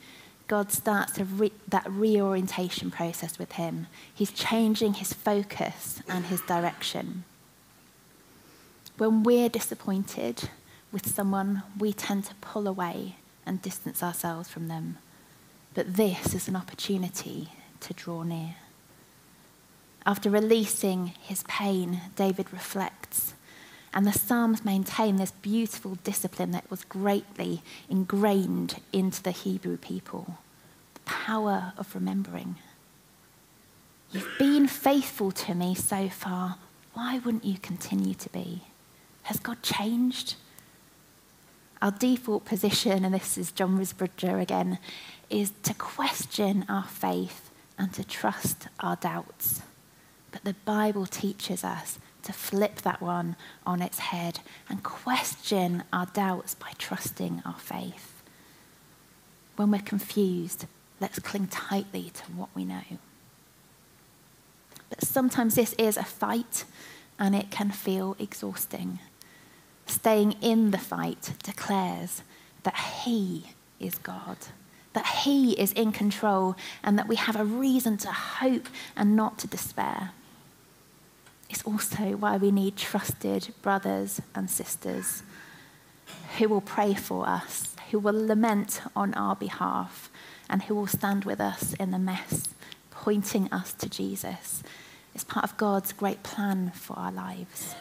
God 0.48 0.72
starts 0.72 1.17
re- 1.17 1.51
that 1.67 1.89
reorientation 1.89 2.91
process 2.91 3.39
with 3.39 3.53
him. 3.53 3.88
He's 4.13 4.31
changing 4.31 4.93
his 4.93 5.12
focus 5.12 6.03
and 6.08 6.25
his 6.25 6.41
direction. 6.41 7.24
When 9.00 9.24
we're 9.24 9.48
disappointed 9.48 10.50
with 10.91 11.08
someone, 11.08 11.63
we 11.79 11.94
tend 11.94 12.25
to 12.25 12.36
pull 12.41 12.68
away 12.68 13.15
and 13.46 13.62
distance 13.62 14.03
ourselves 14.03 14.50
from 14.50 14.68
them. 14.68 14.98
But 15.74 15.96
this 15.96 16.36
is 16.36 16.50
an 16.50 16.58
opportunity 16.58 17.48
to 17.79 17.94
draw 17.94 18.24
near. 18.24 18.56
After 20.06 20.29
releasing 20.29 21.13
his 21.22 21.44
pain, 21.44 22.01
David 22.18 22.51
reflects. 22.51 23.36
And 23.94 24.06
the 24.06 24.12
Psalms 24.12 24.65
maintain 24.65 25.15
this 25.15 25.32
beautiful 25.32 25.96
discipline 26.03 26.51
that 26.51 26.70
was 26.70 26.84
greatly 26.84 27.62
ingrained 27.89 28.82
into 28.91 29.24
the 29.24 29.32
Hebrew 29.32 29.77
people 29.77 30.39
the 30.96 31.00
power 31.06 31.72
of 31.77 31.96
remembering. 31.96 32.58
You've 34.12 34.38
been 34.38 34.68
faithful 34.68 35.32
to 35.32 35.56
me 35.56 35.74
so 35.74 36.10
far. 36.10 36.58
Why 36.94 37.20
wouldn't 37.20 37.46
you 37.46 37.60
continue 37.60 38.15
to 38.15 38.29
be? 38.29 38.63
Has 39.24 39.40
God 39.40 39.62
changed? 39.62 40.36
Our 41.82 41.92
default 41.92 42.46
position, 42.46 43.06
and 43.06 43.14
this 43.14 43.38
is 43.38 43.52
John 43.52 43.80
Risbridger 43.80 44.42
again, 44.42 44.80
is 45.30 45.54
to 45.64 45.74
question 45.74 46.66
our 46.68 46.84
faith 46.84 47.50
and 47.78 47.94
to 47.94 48.04
trust 48.04 48.68
our 48.80 48.98
doubts. 48.98 49.62
But 50.32 50.44
the 50.44 50.56
Bible 50.66 51.06
teaches 51.06 51.64
us 51.64 51.98
to 52.24 52.34
flip 52.34 52.82
that 52.82 53.02
one 53.02 53.36
on 53.66 53.82
its 53.82 54.00
head 54.00 54.42
and 54.68 54.84
question 54.84 55.84
our 55.94 56.06
doubts 56.08 56.54
by 56.54 56.72
trusting 56.78 57.42
our 57.46 57.58
faith. 57.58 58.22
When 59.56 59.72
we're 59.72 59.82
confused, 59.82 60.66
let's 61.00 61.20
cling 61.20 61.48
tightly 61.48 62.12
to 62.14 62.24
what 62.34 62.50
we 62.54 62.66
know. 62.66 62.84
But 64.90 65.04
sometimes 65.04 65.56
this 65.56 65.74
is 65.74 65.98
a 65.98 66.04
fight 66.04 66.66
and 67.18 67.36
it 67.36 67.52
can 67.52 67.72
feel 67.72 68.16
exhausting. 68.20 69.00
Staying 69.89 70.34
in 70.39 70.69
the 70.69 70.77
fight 70.77 71.34
declares 71.41 72.22
that 72.62 72.77
He 73.03 73.48
is 73.79 73.98
God, 73.98 74.38
that 74.93 75.08
He 75.24 75.53
is 75.53 75.74
in 75.74 75.91
control, 75.91 76.55
and 76.84 76.98
that 77.00 77.08
we 77.08 77.15
have 77.15 77.36
a 77.36 77.43
reason 77.43 77.98
to 77.98 78.12
hope 78.12 78.69
and 78.96 79.15
not 79.15 79.39
to 79.39 79.48
despair. 79.48 80.12
It's 81.50 81.63
also 81.63 82.15
why 82.15 82.38
we 82.38 82.51
need 82.51 82.77
trusted 82.77 83.51
brothers 83.63 84.22
and 84.36 84.48
sisters 84.48 85.24
who 86.38 86.48
will 86.48 86.62
pray 86.62 86.93
for 86.93 87.27
us, 87.27 87.75
who 87.89 87.98
will 87.98 88.27
lament 88.27 88.84
on 88.96 89.15
our 89.15 89.36
behalf, 89.36 90.12
and 90.48 90.62
who 90.63 90.75
will 90.75 90.88
stand 90.88 91.25
with 91.25 91.41
us 91.41 91.74
in 91.74 91.89
the 91.89 91.98
mess, 91.98 92.50
pointing 92.91 93.51
us 93.51 93.74
to 93.74 93.89
Jesus. 93.89 94.62
It's 95.15 95.24
part 95.24 95.46
of 95.46 95.58
God's 95.58 95.93
great 95.93 96.22
plan 96.22 96.72
for 96.75 96.93
our 96.93 97.12
lives. 97.12 97.74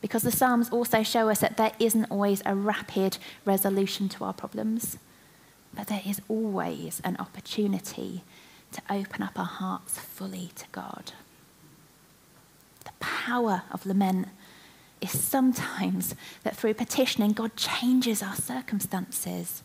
Because 0.00 0.22
the 0.22 0.30
Psalms 0.30 0.70
also 0.70 1.02
show 1.02 1.28
us 1.28 1.40
that 1.40 1.56
there 1.56 1.72
isn't 1.78 2.10
always 2.10 2.42
a 2.46 2.54
rapid 2.54 3.18
resolution 3.44 4.08
to 4.10 4.24
our 4.24 4.32
problems, 4.32 4.96
but 5.74 5.88
there 5.88 6.02
is 6.06 6.20
always 6.28 7.00
an 7.04 7.16
opportunity 7.18 8.22
to 8.72 8.82
open 8.90 9.22
up 9.22 9.38
our 9.38 9.44
hearts 9.44 9.98
fully 9.98 10.50
to 10.54 10.66
God. 10.72 11.12
The 12.84 12.92
power 13.00 13.62
of 13.70 13.86
lament 13.86 14.28
is 15.00 15.10
sometimes 15.22 16.14
that 16.42 16.56
through 16.56 16.74
petitioning, 16.74 17.32
God 17.32 17.56
changes 17.56 18.22
our 18.22 18.34
circumstances 18.34 19.62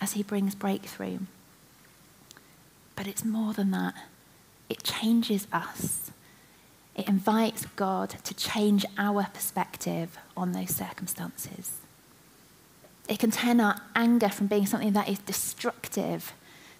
as 0.00 0.12
He 0.12 0.22
brings 0.22 0.54
breakthrough. 0.54 1.20
But 2.96 3.06
it's 3.06 3.24
more 3.24 3.52
than 3.52 3.70
that, 3.72 3.94
it 4.68 4.82
changes 4.82 5.46
us. 5.52 6.10
It 6.94 7.08
invites 7.08 7.66
God 7.76 8.10
to 8.24 8.34
change 8.34 8.86
our 8.96 9.24
perspective 9.32 10.16
on 10.36 10.52
those 10.52 10.70
circumstances. 10.70 11.72
It 13.08 13.18
can 13.18 13.30
turn 13.30 13.60
our 13.60 13.80
anger 13.94 14.28
from 14.28 14.46
being 14.46 14.66
something 14.66 14.92
that 14.92 15.08
is 15.08 15.18
destructive 15.18 16.32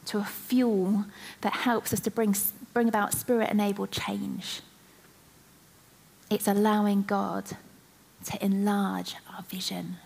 to 0.07 0.19
a 0.19 0.25
fuel 0.25 1.07
that 1.41 1.53
helps 1.53 1.93
us 1.93 2.01
to 2.01 2.11
bring, 2.11 2.35
bring 2.73 2.89
about 2.89 3.13
spirit 3.13 3.51
enabled 3.51 3.91
change. 3.91 4.61
It's 6.31 6.49
allowing 6.49 7.03
God 7.03 7.57
to 8.27 8.45
enlarge 8.45 9.17
our 9.35 9.43
vision. 9.43 9.97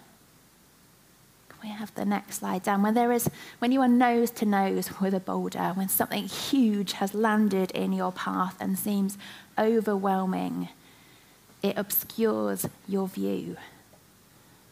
We 1.62 1.70
have 1.70 1.94
the 1.94 2.04
next 2.04 2.36
slide 2.36 2.62
down? 2.62 2.82
When 2.82 2.94
there 2.94 3.12
is, 3.12 3.28
when 3.58 3.72
you 3.72 3.80
are 3.80 3.88
nose 3.88 4.30
to 4.32 4.46
nose 4.46 5.00
with 5.00 5.12
a 5.12 5.20
boulder, 5.20 5.72
when 5.74 5.88
something 5.88 6.24
huge 6.24 6.92
has 6.94 7.14
landed 7.14 7.70
in 7.72 7.92
your 7.92 8.12
path 8.12 8.56
and 8.60 8.78
seems 8.78 9.18
overwhelming, 9.58 10.68
it 11.62 11.76
obscures 11.76 12.68
your 12.86 13.08
view. 13.08 13.56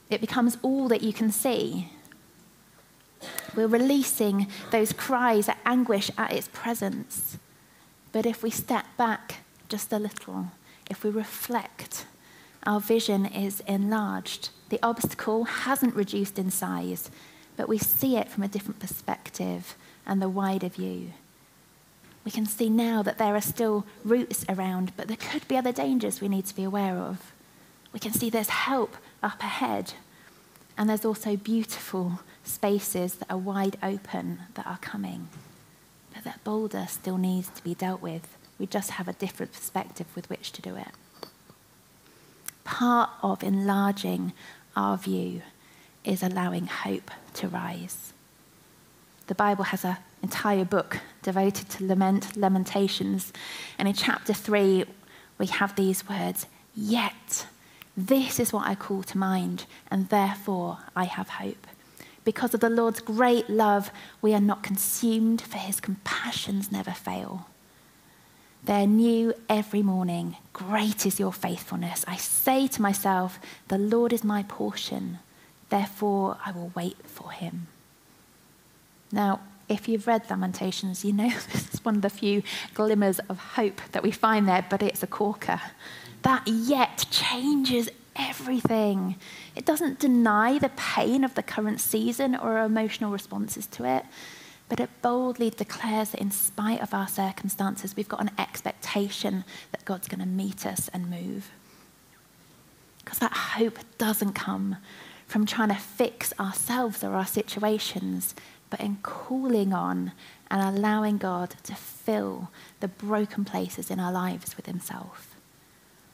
It 0.08 0.20
becomes 0.20 0.58
all 0.62 0.86
that 0.88 1.02
you 1.02 1.12
can 1.12 1.32
see. 1.32 1.90
We're 3.56 3.66
releasing 3.66 4.46
those 4.70 4.92
cries 4.92 5.48
of 5.48 5.56
anguish 5.64 6.10
at 6.16 6.32
its 6.32 6.48
presence. 6.52 7.38
But 8.12 8.26
if 8.26 8.42
we 8.42 8.50
step 8.50 8.86
back 8.96 9.38
just 9.68 9.92
a 9.92 9.98
little, 9.98 10.52
if 10.88 11.02
we 11.02 11.10
reflect, 11.10 12.06
our 12.64 12.80
vision 12.80 13.26
is 13.26 13.60
enlarged. 13.66 14.50
The 14.68 14.80
obstacle 14.82 15.44
hasn't 15.44 15.94
reduced 15.94 16.38
in 16.38 16.50
size, 16.50 17.10
but 17.56 17.68
we 17.68 17.78
see 17.78 18.16
it 18.16 18.28
from 18.28 18.42
a 18.42 18.48
different 18.48 18.80
perspective 18.80 19.76
and 20.04 20.20
the 20.20 20.28
wider 20.28 20.68
view. 20.68 21.12
We 22.24 22.32
can 22.32 22.46
see 22.46 22.68
now 22.68 23.02
that 23.02 23.18
there 23.18 23.36
are 23.36 23.40
still 23.40 23.86
roots 24.04 24.44
around, 24.48 24.92
but 24.96 25.06
there 25.06 25.16
could 25.16 25.46
be 25.46 25.56
other 25.56 25.70
dangers 25.70 26.20
we 26.20 26.28
need 26.28 26.46
to 26.46 26.56
be 26.56 26.64
aware 26.64 26.96
of. 26.96 27.32
We 27.92 28.00
can 28.00 28.12
see 28.12 28.28
there's 28.28 28.48
help 28.48 28.96
up 29.22 29.40
ahead, 29.40 29.92
and 30.76 30.90
there's 30.90 31.04
also 31.04 31.36
beautiful 31.36 32.20
spaces 32.42 33.14
that 33.14 33.30
are 33.30 33.38
wide 33.38 33.78
open 33.82 34.40
that 34.54 34.66
are 34.66 34.78
coming. 34.78 35.28
But 36.12 36.24
that 36.24 36.42
boulder 36.42 36.86
still 36.88 37.18
needs 37.18 37.48
to 37.50 37.62
be 37.62 37.74
dealt 37.74 38.02
with. 38.02 38.36
We 38.58 38.66
just 38.66 38.90
have 38.92 39.06
a 39.06 39.12
different 39.12 39.52
perspective 39.52 40.06
with 40.16 40.28
which 40.28 40.50
to 40.52 40.62
do 40.62 40.74
it 40.74 40.88
part 42.66 43.08
of 43.22 43.42
enlarging 43.42 44.32
our 44.76 44.96
view 44.96 45.42
is 46.04 46.22
allowing 46.22 46.66
hope 46.66 47.10
to 47.34 47.48
rise. 47.48 48.12
The 49.26 49.34
Bible 49.34 49.64
has 49.64 49.84
an 49.84 49.96
entire 50.22 50.64
book 50.64 51.00
devoted 51.22 51.68
to 51.70 51.84
lament, 51.84 52.36
lamentations. 52.36 53.32
And 53.78 53.88
in 53.88 53.94
chapter 53.94 54.32
3, 54.32 54.84
we 55.38 55.46
have 55.46 55.74
these 55.74 56.08
words 56.08 56.46
Yet, 56.74 57.46
this 57.96 58.38
is 58.38 58.52
what 58.52 58.66
I 58.66 58.74
call 58.74 59.02
to 59.04 59.18
mind, 59.18 59.64
and 59.90 60.10
therefore 60.10 60.78
I 60.94 61.04
have 61.04 61.28
hope. 61.30 61.66
Because 62.24 62.52
of 62.52 62.60
the 62.60 62.68
Lord's 62.68 63.00
great 63.00 63.48
love, 63.48 63.90
we 64.20 64.34
are 64.34 64.40
not 64.40 64.62
consumed, 64.62 65.40
for 65.40 65.58
his 65.58 65.80
compassions 65.80 66.70
never 66.70 66.90
fail. 66.90 67.46
They're 68.66 68.86
new 68.88 69.32
every 69.48 69.82
morning. 69.82 70.36
Great 70.52 71.06
is 71.06 71.20
your 71.20 71.32
faithfulness. 71.32 72.04
I 72.08 72.16
say 72.16 72.66
to 72.66 72.82
myself, 72.82 73.38
The 73.68 73.78
Lord 73.78 74.12
is 74.12 74.24
my 74.24 74.42
portion. 74.42 75.20
Therefore, 75.68 76.38
I 76.44 76.50
will 76.50 76.72
wait 76.74 76.96
for 77.04 77.30
him. 77.30 77.68
Now, 79.12 79.38
if 79.68 79.88
you've 79.88 80.08
read 80.08 80.28
Lamentations, 80.28 81.04
you 81.04 81.12
know 81.12 81.30
this 81.52 81.74
is 81.74 81.84
one 81.84 81.96
of 81.96 82.02
the 82.02 82.10
few 82.10 82.42
glimmers 82.74 83.20
of 83.28 83.38
hope 83.38 83.80
that 83.92 84.02
we 84.02 84.10
find 84.10 84.48
there, 84.48 84.66
but 84.68 84.82
it's 84.82 85.02
a 85.02 85.06
corker. 85.06 85.60
That 86.22 86.42
yet 86.48 87.06
changes 87.08 87.88
everything. 88.16 89.14
It 89.54 89.64
doesn't 89.64 90.00
deny 90.00 90.58
the 90.58 90.70
pain 90.70 91.22
of 91.22 91.36
the 91.36 91.42
current 91.44 91.80
season 91.80 92.34
or 92.34 92.58
emotional 92.58 93.12
responses 93.12 93.68
to 93.68 93.84
it 93.84 94.04
but 94.68 94.80
it 94.80 94.90
boldly 95.00 95.50
declares 95.50 96.10
that 96.10 96.20
in 96.20 96.30
spite 96.30 96.80
of 96.80 96.92
our 96.92 97.06
circumstances, 97.06 97.94
we've 97.96 98.08
got 98.08 98.20
an 98.20 98.32
expectation 98.38 99.44
that 99.70 99.84
God's 99.84 100.08
going 100.08 100.20
to 100.20 100.26
meet 100.26 100.66
us 100.66 100.88
and 100.92 101.08
move. 101.10 101.50
Because 103.04 103.18
that 103.20 103.32
hope 103.32 103.78
doesn't 103.98 104.32
come 104.32 104.78
from 105.26 105.46
trying 105.46 105.68
to 105.68 105.76
fix 105.76 106.32
ourselves 106.40 107.04
or 107.04 107.14
our 107.14 107.26
situations, 107.26 108.34
but 108.70 108.80
in 108.80 108.96
calling 109.02 109.72
on 109.72 110.12
and 110.50 110.76
allowing 110.76 111.18
God 111.18 111.54
to 111.64 111.74
fill 111.74 112.50
the 112.80 112.88
broken 112.88 113.44
places 113.44 113.90
in 113.90 114.00
our 114.00 114.12
lives 114.12 114.56
with 114.56 114.66
Himself. 114.66 115.36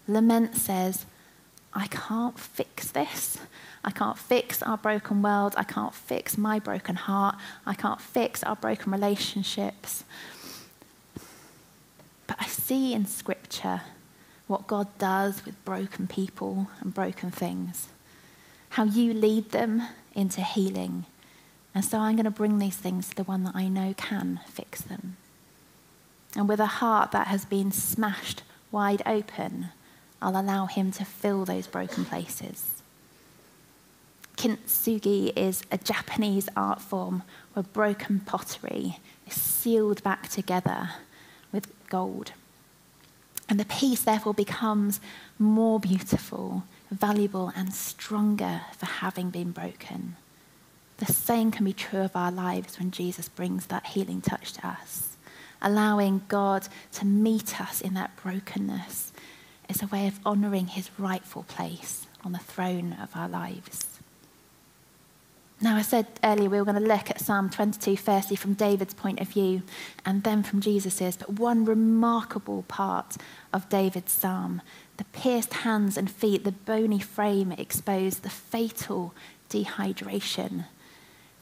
Lament 0.06 0.56
says, 0.56 1.06
I 1.74 1.86
can't 1.86 2.38
fix 2.38 2.90
this. 2.90 3.38
I 3.84 3.90
can't 3.90 4.18
fix 4.18 4.62
our 4.62 4.76
broken 4.76 5.22
world. 5.22 5.54
I 5.56 5.64
can't 5.64 5.94
fix 5.94 6.36
my 6.36 6.58
broken 6.58 6.96
heart. 6.96 7.36
I 7.66 7.74
can't 7.74 8.00
fix 8.00 8.42
our 8.42 8.56
broken 8.56 8.92
relationships. 8.92 10.04
But 12.26 12.36
I 12.38 12.46
see 12.46 12.92
in 12.92 13.06
Scripture 13.06 13.82
what 14.46 14.66
God 14.66 14.86
does 14.98 15.44
with 15.44 15.64
broken 15.64 16.06
people 16.06 16.68
and 16.80 16.92
broken 16.92 17.30
things, 17.30 17.88
how 18.70 18.84
you 18.84 19.14
lead 19.14 19.50
them 19.50 19.82
into 20.14 20.42
healing. 20.42 21.06
And 21.74 21.84
so 21.84 21.98
I'm 21.98 22.16
going 22.16 22.24
to 22.24 22.30
bring 22.30 22.58
these 22.58 22.76
things 22.76 23.08
to 23.08 23.16
the 23.16 23.24
one 23.24 23.44
that 23.44 23.56
I 23.56 23.68
know 23.68 23.94
can 23.96 24.40
fix 24.46 24.82
them. 24.82 25.16
And 26.36 26.48
with 26.48 26.60
a 26.60 26.66
heart 26.66 27.12
that 27.12 27.28
has 27.28 27.44
been 27.44 27.72
smashed 27.72 28.42
wide 28.70 29.02
open, 29.06 29.68
I'll 30.22 30.40
allow 30.40 30.66
Him 30.66 30.92
to 30.92 31.04
fill 31.04 31.44
those 31.44 31.66
broken 31.66 32.04
places. 32.04 32.82
Kintsugi 34.36 35.32
is 35.36 35.62
a 35.70 35.78
Japanese 35.78 36.48
art 36.56 36.80
form 36.80 37.22
where 37.52 37.62
broken 37.62 38.20
pottery 38.20 38.98
is 39.26 39.34
sealed 39.34 40.02
back 40.02 40.28
together 40.28 40.90
with 41.52 41.68
gold. 41.88 42.32
And 43.48 43.60
the 43.60 43.64
piece 43.66 44.02
therefore 44.02 44.32
becomes 44.32 45.00
more 45.38 45.78
beautiful, 45.78 46.64
valuable, 46.90 47.52
and 47.54 47.74
stronger 47.74 48.62
for 48.76 48.86
having 48.86 49.30
been 49.30 49.50
broken. 49.50 50.16
The 50.98 51.12
same 51.12 51.50
can 51.50 51.64
be 51.64 51.72
true 51.72 52.00
of 52.00 52.16
our 52.16 52.32
lives 52.32 52.78
when 52.78 52.90
Jesus 52.90 53.28
brings 53.28 53.66
that 53.66 53.86
healing 53.86 54.20
touch 54.20 54.52
to 54.54 54.66
us. 54.66 55.16
Allowing 55.60 56.22
God 56.28 56.68
to 56.92 57.04
meet 57.04 57.60
us 57.60 57.80
in 57.80 57.94
that 57.94 58.16
brokenness 58.16 59.11
is 59.72 59.82
a 59.82 59.86
way 59.86 60.06
of 60.06 60.20
honoring 60.24 60.66
his 60.66 60.90
rightful 60.98 61.44
place 61.44 62.06
on 62.22 62.32
the 62.32 62.38
throne 62.38 62.94
of 63.02 63.16
our 63.16 63.28
lives. 63.28 63.86
Now, 65.62 65.76
I 65.76 65.82
said 65.82 66.06
earlier 66.22 66.50
we 66.50 66.58
were 66.58 66.64
going 66.64 66.82
to 66.82 66.86
look 66.86 67.08
at 67.08 67.20
Psalm 67.20 67.48
22, 67.48 67.96
firstly 67.96 68.36
from 68.36 68.54
David's 68.54 68.94
point 68.94 69.20
of 69.20 69.28
view 69.28 69.62
and 70.04 70.24
then 70.24 70.42
from 70.42 70.60
Jesus's. 70.60 71.16
But 71.16 71.38
one 71.38 71.64
remarkable 71.64 72.64
part 72.68 73.16
of 73.52 73.68
David's 73.68 74.12
psalm 74.12 74.60
the 74.98 75.04
pierced 75.04 75.54
hands 75.54 75.96
and 75.96 76.10
feet, 76.10 76.44
the 76.44 76.52
bony 76.52 77.00
frame 77.00 77.50
exposed, 77.50 78.22
the 78.22 78.30
fatal 78.30 79.14
dehydration. 79.48 80.66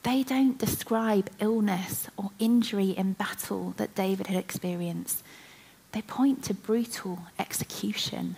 They 0.03 0.23
don't 0.23 0.57
describe 0.57 1.29
illness 1.41 2.07
or 2.17 2.31
injury 2.39 2.91
in 2.91 3.15
battle 3.15 3.75
that 3.77 3.95
David 3.95 4.29
had 4.29 4.39
experienced. 4.39 5.23
They 5.93 6.03
point 6.03 6.45
to 6.45 6.55
brutal 6.55 7.21
execution. 7.39 8.37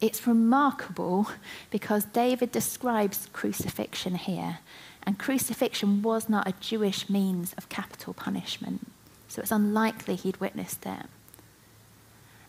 It's 0.00 0.26
remarkable 0.26 1.28
because 1.70 2.04
David 2.04 2.52
describes 2.52 3.28
crucifixion 3.32 4.14
here, 4.14 4.60
and 5.02 5.18
crucifixion 5.18 6.02
was 6.02 6.28
not 6.28 6.48
a 6.48 6.54
Jewish 6.60 7.10
means 7.10 7.54
of 7.58 7.68
capital 7.68 8.14
punishment, 8.14 8.86
so 9.26 9.42
it's 9.42 9.50
unlikely 9.50 10.14
he'd 10.14 10.38
witnessed 10.38 10.86
it. 10.86 11.06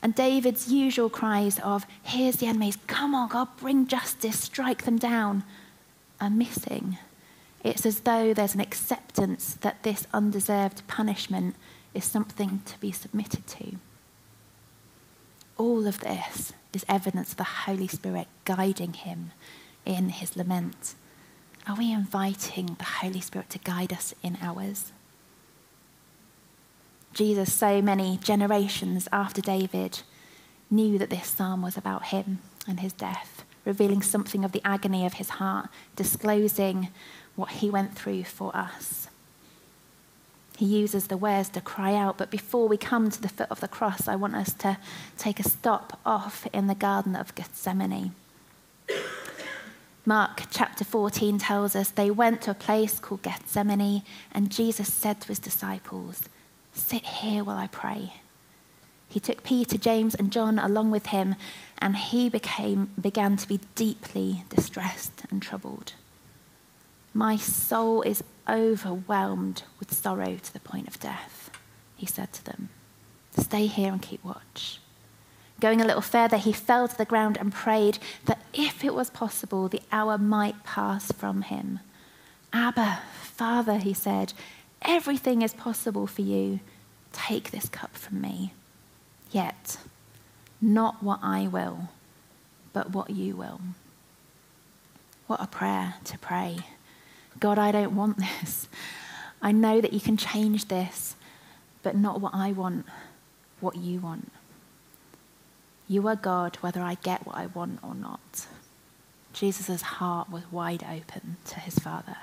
And 0.01 0.15
David's 0.15 0.71
usual 0.71 1.09
cries 1.09 1.59
of, 1.59 1.85
Here's 2.03 2.37
the 2.37 2.45
enemies, 2.45 2.77
come 2.87 3.13
on, 3.13 3.29
God, 3.29 3.49
bring 3.57 3.87
justice, 3.87 4.39
strike 4.39 4.83
them 4.83 4.97
down, 4.97 5.43
are 6.21 6.29
missing. 6.29 6.97
It's 7.63 7.85
as 7.85 8.01
though 8.01 8.33
there's 8.33 8.55
an 8.55 8.61
acceptance 8.61 9.55
that 9.55 9.83
this 9.83 10.07
undeserved 10.13 10.87
punishment 10.87 11.55
is 11.93 12.05
something 12.05 12.61
to 12.65 12.79
be 12.79 12.91
submitted 12.91 13.45
to. 13.47 13.75
All 15.59 15.87
of 15.87 15.99
this 15.99 16.53
is 16.73 16.85
evidence 16.87 17.31
of 17.31 17.37
the 17.37 17.43
Holy 17.43 17.89
Spirit 17.89 18.27
guiding 18.45 18.93
him 18.93 19.33
in 19.85 20.07
his 20.07 20.37
lament. 20.37 20.95
Are 21.67 21.75
we 21.75 21.91
inviting 21.91 22.77
the 22.77 22.85
Holy 22.85 23.19
Spirit 23.19 23.49
to 23.49 23.59
guide 23.59 23.91
us 23.91 24.15
in 24.23 24.37
ours? 24.41 24.93
Jesus, 27.11 27.51
so 27.51 27.81
many 27.81 28.17
generations 28.23 29.09
after 29.11 29.41
David, 29.41 29.99
knew 30.71 30.97
that 30.97 31.09
this 31.09 31.27
psalm 31.27 31.61
was 31.61 31.75
about 31.75 32.05
him 32.05 32.39
and 32.65 32.79
his 32.79 32.93
death, 32.93 33.43
revealing 33.65 34.01
something 34.01 34.45
of 34.45 34.53
the 34.53 34.61
agony 34.63 35.05
of 35.05 35.15
his 35.15 35.27
heart, 35.27 35.67
disclosing 35.97 36.87
what 37.35 37.49
he 37.49 37.69
went 37.69 37.95
through 37.95 38.23
for 38.23 38.55
us. 38.55 39.08
He 40.59 40.65
uses 40.65 41.07
the 41.07 41.15
words 41.15 41.47
to 41.51 41.61
cry 41.61 41.95
out, 41.95 42.17
but 42.17 42.29
before 42.29 42.67
we 42.67 42.75
come 42.75 43.09
to 43.09 43.21
the 43.21 43.29
foot 43.29 43.47
of 43.49 43.61
the 43.61 43.67
cross, 43.69 44.09
I 44.09 44.17
want 44.17 44.35
us 44.35 44.51
to 44.55 44.77
take 45.17 45.39
a 45.39 45.47
stop 45.47 45.97
off 46.05 46.45
in 46.51 46.67
the 46.67 46.75
Garden 46.75 47.15
of 47.15 47.33
Gethsemane. 47.33 48.13
Mark 50.05 50.43
chapter 50.51 50.83
14 50.83 51.37
tells 51.37 51.77
us 51.77 51.91
they 51.91 52.11
went 52.11 52.41
to 52.41 52.51
a 52.51 52.53
place 52.53 52.99
called 52.99 53.21
Gethsemane, 53.21 54.03
and 54.33 54.51
Jesus 54.51 54.93
said 54.93 55.21
to 55.21 55.29
his 55.29 55.39
disciples, 55.39 56.23
Sit 56.73 57.05
here 57.05 57.45
while 57.45 57.57
I 57.57 57.67
pray. 57.67 58.15
He 59.07 59.21
took 59.21 59.43
Peter, 59.43 59.77
James, 59.77 60.13
and 60.13 60.29
John 60.29 60.59
along 60.59 60.91
with 60.91 61.05
him, 61.05 61.35
and 61.77 61.95
he 61.95 62.27
became, 62.27 62.89
began 62.99 63.37
to 63.37 63.47
be 63.47 63.61
deeply 63.75 64.43
distressed 64.49 65.21
and 65.31 65.41
troubled. 65.41 65.93
My 67.13 67.37
soul 67.37 68.01
is 68.01 68.23
overwhelmed 68.47 69.63
with 69.79 69.93
sorrow 69.93 70.37
to 70.37 70.53
the 70.53 70.59
point 70.59 70.87
of 70.87 70.99
death, 70.99 71.51
he 71.95 72.05
said 72.05 72.31
to 72.33 72.45
them. 72.45 72.69
Stay 73.37 73.67
here 73.67 73.91
and 73.91 74.01
keep 74.01 74.23
watch. 74.23 74.79
Going 75.59 75.81
a 75.81 75.85
little 75.85 76.01
further, 76.01 76.37
he 76.37 76.53
fell 76.53 76.87
to 76.87 76.97
the 76.97 77.05
ground 77.05 77.37
and 77.37 77.51
prayed 77.51 77.99
that 78.25 78.41
if 78.53 78.83
it 78.83 78.93
was 78.93 79.09
possible, 79.09 79.67
the 79.67 79.81
hour 79.91 80.17
might 80.17 80.63
pass 80.63 81.11
from 81.11 81.41
him. 81.43 81.79
Abba, 82.53 83.01
Father, 83.21 83.77
he 83.77 83.93
said, 83.93 84.33
everything 84.81 85.41
is 85.41 85.53
possible 85.53 86.07
for 86.07 86.21
you. 86.21 86.61
Take 87.11 87.51
this 87.51 87.67
cup 87.67 87.95
from 87.95 88.21
me. 88.21 88.53
Yet, 89.31 89.77
not 90.61 91.03
what 91.03 91.19
I 91.21 91.47
will, 91.47 91.89
but 92.71 92.91
what 92.91 93.09
you 93.09 93.35
will. 93.35 93.59
What 95.27 95.41
a 95.41 95.47
prayer 95.47 95.95
to 96.05 96.17
pray. 96.17 96.59
God, 97.39 97.57
I 97.57 97.71
don't 97.71 97.95
want 97.95 98.17
this. 98.17 98.67
I 99.41 99.51
know 99.51 99.81
that 99.81 99.93
you 99.93 99.99
can 99.99 100.17
change 100.17 100.67
this, 100.67 101.15
but 101.83 101.95
not 101.95 102.19
what 102.19 102.33
I 102.33 102.51
want, 102.51 102.85
what 103.59 103.75
you 103.75 103.99
want. 103.99 104.31
You 105.87 106.07
are 106.07 106.15
God, 106.15 106.57
whether 106.61 106.81
I 106.81 106.95
get 106.95 107.25
what 107.25 107.35
I 107.37 107.47
want 107.47 107.79
or 107.81 107.95
not. 107.95 108.47
Jesus' 109.33 109.81
heart 109.81 110.29
was 110.29 110.43
wide 110.51 110.83
open 110.83 111.37
to 111.45 111.59
his 111.59 111.79
Father. 111.79 112.17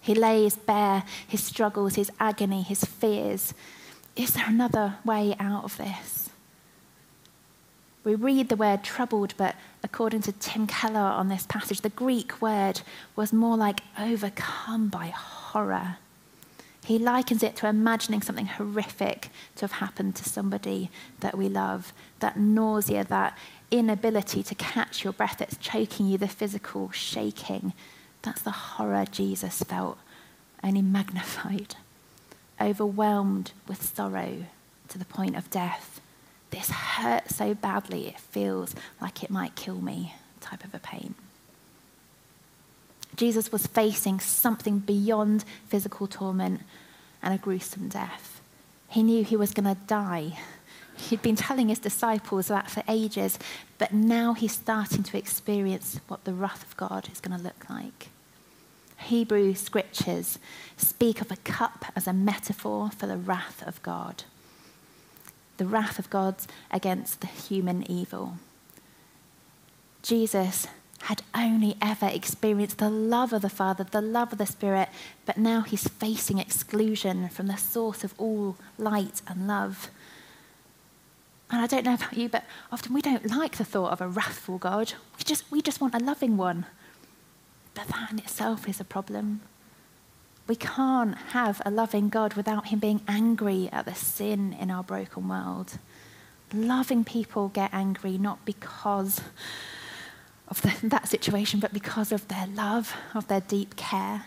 He 0.00 0.14
lays 0.14 0.56
bare 0.56 1.02
his 1.26 1.42
struggles, 1.42 1.96
his 1.96 2.12
agony, 2.20 2.62
his 2.62 2.84
fears. 2.84 3.54
Is 4.14 4.34
there 4.34 4.46
another 4.46 4.96
way 5.04 5.34
out 5.40 5.64
of 5.64 5.76
this? 5.76 6.30
We 8.04 8.14
read 8.14 8.48
the 8.48 8.56
word 8.56 8.84
troubled, 8.84 9.34
but 9.36 9.56
according 9.86 10.20
to 10.20 10.32
Tim 10.32 10.66
Keller 10.66 10.98
on 10.98 11.28
this 11.28 11.46
passage, 11.46 11.80
the 11.80 11.90
Greek 11.90 12.42
word 12.42 12.80
was 13.14 13.32
more 13.32 13.56
like 13.56 13.82
overcome 13.96 14.88
by 14.88 15.06
horror. 15.06 15.98
He 16.84 16.98
likens 16.98 17.44
it 17.44 17.54
to 17.56 17.68
imagining 17.68 18.20
something 18.20 18.46
horrific 18.46 19.30
to 19.54 19.60
have 19.62 19.72
happened 19.72 20.16
to 20.16 20.28
somebody 20.28 20.90
that 21.20 21.38
we 21.38 21.48
love. 21.48 21.92
That 22.18 22.36
nausea, 22.36 23.04
that 23.04 23.38
inability 23.70 24.42
to 24.42 24.54
catch 24.56 25.04
your 25.04 25.12
breath 25.12 25.36
that's 25.38 25.56
choking 25.56 26.08
you, 26.08 26.18
the 26.18 26.26
physical 26.26 26.90
shaking. 26.90 27.72
That's 28.22 28.42
the 28.42 28.50
horror 28.50 29.04
Jesus 29.08 29.62
felt, 29.62 29.98
only 30.64 30.82
magnified. 30.82 31.76
Overwhelmed 32.60 33.52
with 33.68 33.84
sorrow 33.84 34.46
to 34.88 34.98
the 34.98 35.04
point 35.04 35.36
of 35.36 35.48
death. 35.48 36.00
This 36.56 36.70
hurts 36.70 37.36
so 37.36 37.52
badly 37.52 38.08
it 38.08 38.18
feels 38.18 38.74
like 38.98 39.22
it 39.22 39.28
might 39.28 39.54
kill 39.56 39.74
me, 39.74 40.14
type 40.40 40.64
of 40.64 40.74
a 40.74 40.78
pain. 40.78 41.14
Jesus 43.14 43.52
was 43.52 43.66
facing 43.66 44.20
something 44.20 44.78
beyond 44.78 45.44
physical 45.68 46.06
torment 46.06 46.62
and 47.22 47.34
a 47.34 47.38
gruesome 47.38 47.90
death. 47.90 48.40
He 48.88 49.02
knew 49.02 49.22
he 49.22 49.36
was 49.36 49.52
going 49.52 49.66
to 49.66 49.80
die. 49.86 50.38
He'd 50.96 51.20
been 51.20 51.36
telling 51.36 51.68
his 51.68 51.78
disciples 51.78 52.48
that 52.48 52.70
for 52.70 52.82
ages, 52.88 53.38
but 53.76 53.92
now 53.92 54.32
he's 54.32 54.52
starting 54.52 55.02
to 55.02 55.18
experience 55.18 56.00
what 56.08 56.24
the 56.24 56.32
wrath 56.32 56.62
of 56.62 56.74
God 56.78 57.10
is 57.12 57.20
going 57.20 57.36
to 57.36 57.44
look 57.44 57.68
like. 57.68 58.08
Hebrew 58.96 59.54
scriptures 59.54 60.38
speak 60.78 61.20
of 61.20 61.30
a 61.30 61.36
cup 61.36 61.84
as 61.94 62.06
a 62.06 62.14
metaphor 62.14 62.90
for 62.96 63.06
the 63.06 63.18
wrath 63.18 63.62
of 63.66 63.82
God. 63.82 64.24
The 65.56 65.66
wrath 65.66 65.98
of 65.98 66.10
God 66.10 66.36
against 66.70 67.20
the 67.20 67.26
human 67.26 67.90
evil. 67.90 68.38
Jesus 70.02 70.66
had 71.02 71.22
only 71.34 71.76
ever 71.80 72.06
experienced 72.06 72.78
the 72.78 72.90
love 72.90 73.32
of 73.32 73.42
the 73.42 73.48
Father, 73.48 73.84
the 73.84 74.00
love 74.00 74.32
of 74.32 74.38
the 74.38 74.46
Spirit, 74.46 74.88
but 75.24 75.36
now 75.36 75.60
he's 75.60 75.88
facing 75.88 76.38
exclusion 76.38 77.28
from 77.28 77.46
the 77.46 77.56
source 77.56 78.02
of 78.02 78.14
all 78.18 78.56
light 78.78 79.22
and 79.28 79.46
love. 79.46 79.90
And 81.50 81.60
I 81.60 81.66
don't 81.66 81.84
know 81.84 81.94
about 81.94 82.16
you, 82.16 82.28
but 82.28 82.44
often 82.72 82.92
we 82.92 83.02
don't 83.02 83.30
like 83.30 83.56
the 83.56 83.64
thought 83.64 83.92
of 83.92 84.00
a 84.00 84.08
wrathful 84.08 84.58
God. 84.58 84.94
We 85.16 85.24
just, 85.24 85.50
we 85.50 85.62
just 85.62 85.80
want 85.80 85.94
a 85.94 85.98
loving 85.98 86.36
one. 86.36 86.66
But 87.74 87.88
that 87.88 88.10
in 88.10 88.18
itself 88.18 88.68
is 88.68 88.80
a 88.80 88.84
problem. 88.84 89.42
We 90.46 90.56
can't 90.56 91.16
have 91.16 91.60
a 91.66 91.70
loving 91.70 92.08
God 92.08 92.34
without 92.34 92.68
him 92.68 92.78
being 92.78 93.00
angry 93.08 93.68
at 93.72 93.84
the 93.84 93.94
sin 93.94 94.52
in 94.52 94.70
our 94.70 94.84
broken 94.84 95.28
world. 95.28 95.78
Loving 96.52 97.04
people 97.04 97.48
get 97.48 97.74
angry 97.74 98.16
not 98.16 98.44
because 98.44 99.20
of 100.48 100.62
the, 100.62 100.72
that 100.88 101.08
situation, 101.08 101.58
but 101.58 101.72
because 101.72 102.12
of 102.12 102.28
their 102.28 102.46
love, 102.46 102.94
of 103.14 103.26
their 103.26 103.40
deep 103.40 103.76
care. 103.76 104.26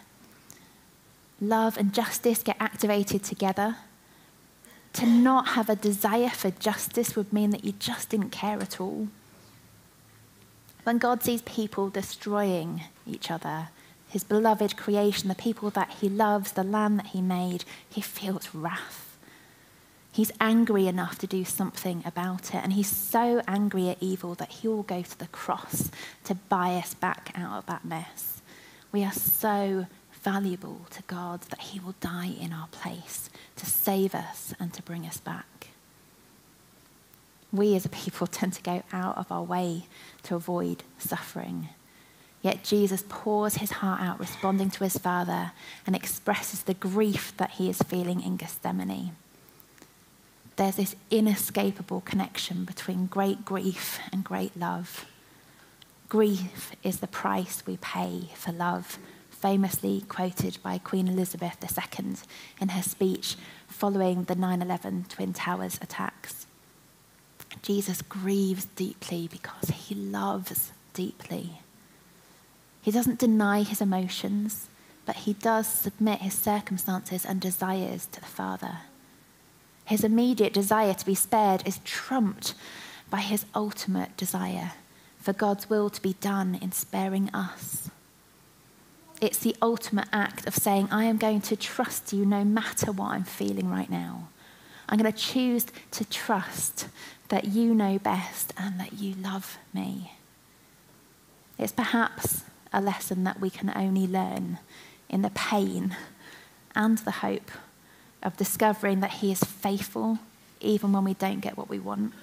Love 1.40 1.78
and 1.78 1.94
justice 1.94 2.44
get 2.44 2.58
activated 2.60 3.24
together. 3.24 3.78
To 4.94 5.06
not 5.06 5.50
have 5.50 5.70
a 5.70 5.76
desire 5.76 6.30
for 6.30 6.52
justice 6.52 7.16
would 7.16 7.32
mean 7.32 7.52
that 7.52 7.64
you 7.64 7.72
just 7.72 8.10
didn't 8.10 8.32
care 8.32 8.60
at 8.60 8.82
all. 8.82 9.08
When 10.84 10.98
God 10.98 11.24
sees 11.24 11.42
people 11.44 11.90
destroying 11.90 12.82
each 13.06 13.32
other, 13.32 13.70
his 14.10 14.24
beloved 14.24 14.76
creation, 14.76 15.30
the 15.30 15.36
people 15.36 15.70
that 15.70 15.92
he 16.02 16.10
loves, 16.10 16.54
the 16.54 16.64
land 16.64 16.98
that 16.98 17.08
he 17.08 17.22
made, 17.22 17.64
he 17.88 18.02
feels 18.02 18.54
wrath. 18.54 19.18
He's 20.12 20.32
angry 20.42 20.88
enough 20.88 21.20
to 21.20 21.28
do 21.28 21.46
something 21.46 22.02
about 22.04 22.50
it. 22.50 22.62
And 22.64 22.74
he's 22.74 22.90
so 22.90 23.42
angry 23.48 23.90
at 23.90 24.02
evil 24.02 24.34
that 24.36 24.50
he 24.50 24.68
will 24.68 24.84
go 24.84 25.04
to 25.04 25.20
the 25.20 25.28
cross 25.28 25.92
to 26.24 26.34
buy 26.34 26.76
us 26.76 26.96
back 26.96 27.32
out 27.36 27.60
of 27.60 27.66
that 27.68 27.86
mess. 27.86 28.42
We 28.92 29.04
are 29.04 29.14
so 29.14 29.86
valuable 30.24 30.82
to 30.90 31.04
God 31.04 31.42
that 31.44 31.62
he 31.62 31.80
will 31.80 31.96
die 32.02 32.34
in 32.42 32.52
our 32.52 32.68
place 32.68 33.30
to 33.58 33.66
save 33.68 34.16
us 34.16 34.54
and 34.60 34.74
to 34.74 34.82
bring 34.82 35.06
us 35.06 35.20
back. 35.20 35.68
We 37.52 37.76
as 37.76 37.86
a 37.86 37.90
people 37.90 38.26
tend 38.28 38.54
to 38.54 38.64
go 38.64 38.82
out 38.92 39.18
of 39.18 39.32
our 39.32 39.44
way 39.44 39.86
to 40.24 40.36
avoid 40.36 40.84
suffering. 40.98 41.70
Yet 42.42 42.64
Jesus 42.64 43.04
pours 43.10 43.56
his 43.56 43.72
heart 43.72 44.02
out, 44.02 44.20
responding 44.20 44.70
to 44.72 44.84
his 44.84 44.98
Father, 44.98 45.52
and 45.86 45.96
expresses 45.96 46.64
the 46.64 46.74
grief 46.74 47.34
that 47.38 47.52
he 47.52 47.70
is 47.70 47.82
feeling 47.82 48.22
in 48.22 48.38
Gethsemane 48.38 49.16
there's 50.60 50.76
this 50.76 50.96
inescapable 51.10 52.02
connection 52.02 52.66
between 52.66 53.06
great 53.06 53.46
grief 53.46 53.98
and 54.12 54.26
great 54.26 54.58
love. 54.58 55.06
Grief 56.10 56.74
is 56.84 57.00
the 57.00 57.08
price 57.08 57.64
we 57.66 57.78
pay 57.78 58.24
for 58.36 58.52
love, 58.52 59.00
famously 59.30 60.02
quoted 60.10 60.58
by 60.62 60.78
Queen 60.78 61.08
Elizabeth 61.08 61.56
II 61.64 62.16
in 62.60 62.68
her 62.68 62.84
speech 62.84 63.38
following 63.70 64.26
the 64.26 64.36
9 64.36 64.62
11 64.62 65.06
Twin 65.08 65.32
Towers 65.32 65.80
attacks. 65.82 66.46
Jesus 67.62 68.02
grieves 68.02 68.66
deeply 68.66 69.30
because 69.32 69.70
he 69.70 69.96
loves 69.96 70.74
deeply. 70.94 71.62
He 72.82 72.92
doesn't 72.92 73.20
deny 73.20 73.64
his 73.64 73.82
emotions, 73.82 74.70
but 75.06 75.16
he 75.18 75.34
does 75.34 75.68
submit 75.68 76.20
his 76.22 76.34
circumstances 76.34 77.26
and 77.26 77.42
desires 77.42 78.08
to 78.12 78.20
the 78.20 78.26
Father. 78.26 78.80
His 79.86 80.04
immediate 80.04 80.54
desire 80.54 80.94
to 80.94 81.06
be 81.06 81.16
spared 81.16 81.68
is 81.68 81.80
trumped 81.84 82.54
by 83.10 83.22
his 83.22 83.46
ultimate 83.56 84.16
desire 84.16 84.74
for 85.18 85.34
God's 85.34 85.70
will 85.70 85.90
to 85.90 86.02
be 86.02 86.14
done 86.22 86.58
in 86.62 86.72
sparing 86.72 87.30
us. 87.34 87.90
It's 89.22 89.40
the 89.40 89.56
ultimate 89.62 90.08
act 90.14 90.48
of 90.48 90.56
saying, 90.56 90.88
I 90.92 91.06
am 91.06 91.18
going 91.18 91.42
to 91.42 91.56
trust 91.56 92.14
you 92.14 92.26
no 92.26 92.44
matter 92.46 92.92
what 92.92 93.12
I'm 93.12 93.26
feeling 93.26 93.70
right 93.70 93.90
now. 93.90 94.30
I'm 94.88 94.98
going 94.98 95.12
to 95.12 95.18
choose 95.18 95.66
to 95.92 96.06
trust 96.06 96.88
that 97.28 97.46
you 97.46 97.76
know 97.76 98.00
best 98.00 98.54
and 98.58 98.80
that 98.80 98.94
you 98.94 99.14
love 99.16 99.58
me. 99.74 100.14
It's 101.58 101.74
perhaps 101.74 102.44
a 102.72 102.82
lesson 102.82 103.24
that 103.24 103.40
we 103.40 103.50
can 103.50 103.72
only 103.76 104.08
learn 104.08 104.60
in 105.10 105.22
the 105.22 105.32
pain 105.32 105.96
and 106.76 107.00
the 107.00 107.12
hope 107.12 107.52
of 108.22 108.38
discovering 108.38 109.00
that 109.00 109.14
He 109.14 109.32
is 109.32 109.44
faithful 109.44 110.20
even 110.62 110.92
when 110.92 111.04
we 111.04 111.14
don't 111.14 111.40
get 111.40 111.58
what 111.58 111.70
we 111.70 111.80
want. 111.80 112.14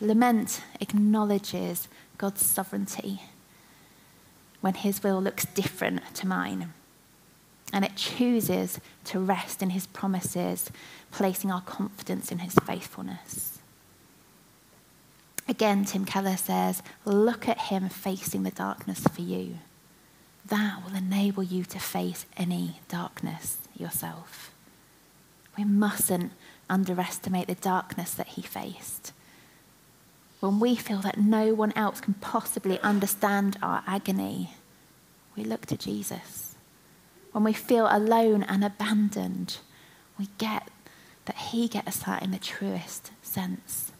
Lament 0.00 0.62
acknowledges 0.80 1.88
God's 2.18 2.44
sovereignty 2.44 3.22
when 4.60 4.74
His 4.74 5.02
will 5.02 5.20
looks 5.20 5.44
different 5.46 6.14
to 6.14 6.26
mine. 6.26 6.72
And 7.72 7.84
it 7.84 7.96
chooses 7.96 8.80
to 9.04 9.18
rest 9.18 9.62
in 9.62 9.70
His 9.70 9.86
promises, 9.86 10.70
placing 11.10 11.50
our 11.50 11.62
confidence 11.62 12.30
in 12.30 12.38
His 12.40 12.54
faithfulness. 12.66 13.58
Again, 15.46 15.84
Tim 15.84 16.04
Keller 16.04 16.36
says, 16.36 16.82
look 17.04 17.48
at 17.48 17.58
Him 17.58 17.88
facing 17.88 18.42
the 18.44 18.50
darkness 18.50 19.00
for 19.00 19.20
you. 19.20 19.58
That 20.46 20.82
will 20.84 20.96
enable 20.96 21.42
you 21.42 21.64
to 21.64 21.78
face 21.78 22.26
any 22.36 22.80
darkness 22.88 23.58
yourself. 23.76 24.50
We 25.56 25.64
mustn't 25.64 26.32
underestimate 26.68 27.46
the 27.46 27.54
darkness 27.54 28.14
that 28.14 28.28
he 28.28 28.42
faced. 28.42 29.12
When 30.40 30.60
we 30.60 30.76
feel 30.76 30.98
that 30.98 31.18
no 31.18 31.54
one 31.54 31.72
else 31.76 32.00
can 32.00 32.14
possibly 32.14 32.80
understand 32.80 33.56
our 33.62 33.82
agony, 33.86 34.50
we 35.36 35.44
look 35.44 35.66
to 35.66 35.76
Jesus. 35.76 36.54
When 37.32 37.44
we 37.44 37.52
feel 37.52 37.88
alone 37.90 38.42
and 38.42 38.64
abandoned, 38.64 39.58
we 40.18 40.28
get 40.38 40.68
that 41.24 41.36
he 41.36 41.68
gets 41.68 41.88
us 41.88 41.98
that 42.00 42.22
in 42.22 42.30
the 42.30 42.38
truest 42.38 43.10
sense. 43.22 43.92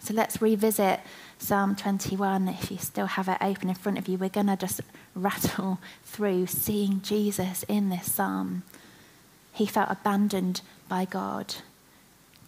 So 0.00 0.14
let's 0.14 0.40
revisit 0.40 1.00
Psalm 1.38 1.76
21. 1.76 2.48
If 2.48 2.70
you 2.70 2.78
still 2.78 3.06
have 3.06 3.28
it 3.28 3.38
open 3.40 3.68
in 3.68 3.74
front 3.74 3.98
of 3.98 4.08
you, 4.08 4.16
we're 4.16 4.28
going 4.30 4.46
to 4.46 4.56
just 4.56 4.80
rattle 5.14 5.78
through 6.04 6.46
seeing 6.46 7.02
Jesus 7.02 7.62
in 7.64 7.90
this 7.90 8.10
psalm. 8.10 8.62
He 9.52 9.66
felt 9.66 9.90
abandoned 9.90 10.62
by 10.88 11.04
God. 11.04 11.54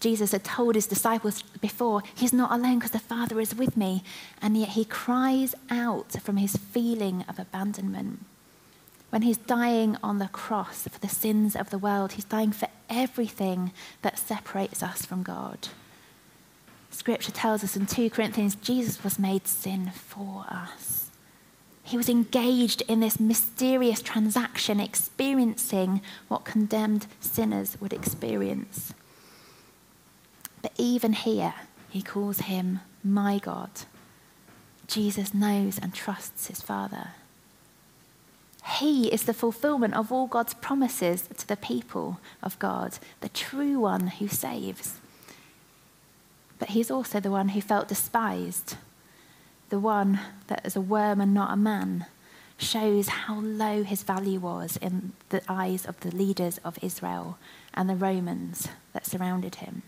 Jesus 0.00 0.32
had 0.32 0.42
told 0.42 0.74
his 0.74 0.86
disciples 0.86 1.42
before, 1.60 2.02
He's 2.14 2.32
not 2.32 2.50
alone 2.50 2.78
because 2.78 2.90
the 2.90 2.98
Father 2.98 3.38
is 3.38 3.54
with 3.54 3.76
me. 3.76 4.02
And 4.40 4.56
yet 4.56 4.70
he 4.70 4.84
cries 4.84 5.54
out 5.70 6.12
from 6.22 6.38
his 6.38 6.56
feeling 6.56 7.24
of 7.28 7.38
abandonment. 7.38 8.24
When 9.10 9.22
he's 9.22 9.36
dying 9.36 9.98
on 10.02 10.18
the 10.18 10.28
cross 10.28 10.88
for 10.88 10.98
the 10.98 11.08
sins 11.08 11.54
of 11.54 11.70
the 11.70 11.78
world, 11.78 12.12
he's 12.12 12.24
dying 12.24 12.50
for 12.50 12.68
everything 12.88 13.72
that 14.00 14.18
separates 14.18 14.82
us 14.82 15.04
from 15.04 15.22
God. 15.22 15.68
Scripture 16.92 17.32
tells 17.32 17.64
us 17.64 17.74
in 17.74 17.86
2 17.86 18.10
Corinthians, 18.10 18.54
Jesus 18.54 19.02
was 19.02 19.18
made 19.18 19.48
sin 19.48 19.90
for 19.90 20.44
us. 20.48 21.10
He 21.82 21.96
was 21.96 22.08
engaged 22.08 22.82
in 22.82 23.00
this 23.00 23.18
mysterious 23.18 24.00
transaction, 24.02 24.78
experiencing 24.78 26.00
what 26.28 26.44
condemned 26.44 27.06
sinners 27.18 27.76
would 27.80 27.92
experience. 27.92 28.94
But 30.60 30.72
even 30.76 31.14
here, 31.14 31.54
he 31.88 32.02
calls 32.02 32.40
him 32.40 32.80
my 33.02 33.38
God. 33.38 33.70
Jesus 34.86 35.34
knows 35.34 35.78
and 35.78 35.92
trusts 35.94 36.46
his 36.46 36.60
Father. 36.60 37.08
He 38.78 39.08
is 39.08 39.24
the 39.24 39.34
fulfillment 39.34 39.94
of 39.94 40.12
all 40.12 40.26
God's 40.26 40.54
promises 40.54 41.22
to 41.36 41.48
the 41.48 41.56
people 41.56 42.20
of 42.42 42.58
God, 42.58 42.98
the 43.22 43.28
true 43.30 43.80
one 43.80 44.06
who 44.06 44.28
saves 44.28 45.00
but 46.62 46.70
he's 46.70 46.92
also 46.92 47.18
the 47.18 47.28
one 47.28 47.48
who 47.48 47.60
felt 47.60 47.88
despised, 47.88 48.76
the 49.68 49.80
one 49.80 50.20
that 50.46 50.64
is 50.64 50.76
a 50.76 50.80
worm 50.80 51.20
and 51.20 51.34
not 51.34 51.52
a 51.52 51.56
man, 51.56 52.06
shows 52.56 53.08
how 53.08 53.40
low 53.40 53.82
his 53.82 54.04
value 54.04 54.38
was 54.38 54.76
in 54.76 55.12
the 55.30 55.42
eyes 55.48 55.84
of 55.84 55.98
the 55.98 56.14
leaders 56.14 56.60
of 56.64 56.78
Israel 56.80 57.36
and 57.74 57.90
the 57.90 57.96
Romans 57.96 58.68
that 58.92 59.04
surrounded 59.04 59.56
him. 59.56 59.82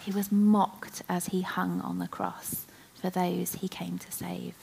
He 0.00 0.12
was 0.12 0.30
mocked 0.30 1.02
as 1.08 1.26
he 1.26 1.42
hung 1.42 1.80
on 1.80 1.98
the 1.98 2.06
cross 2.06 2.66
for 2.94 3.10
those 3.10 3.56
he 3.56 3.66
came 3.66 3.98
to 3.98 4.12
save. 4.12 4.54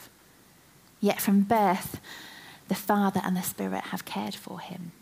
Yet 1.02 1.20
from 1.20 1.42
birth, 1.42 2.00
the 2.70 2.74
Father 2.74 3.20
and 3.22 3.36
the 3.36 3.42
Spirit 3.42 3.88
have 3.92 4.06
cared 4.06 4.34
for 4.34 4.62
him. 4.62 4.94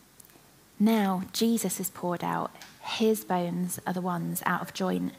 Now 0.80 1.22
Jesus 1.34 1.80
is 1.80 1.92
poured 1.92 2.24
out. 2.24 2.50
His 2.82 3.24
bones 3.24 3.80
are 3.86 3.94
the 3.94 4.02
ones 4.02 4.42
out 4.48 4.64
of 4.64 4.74
joint 4.74 5.14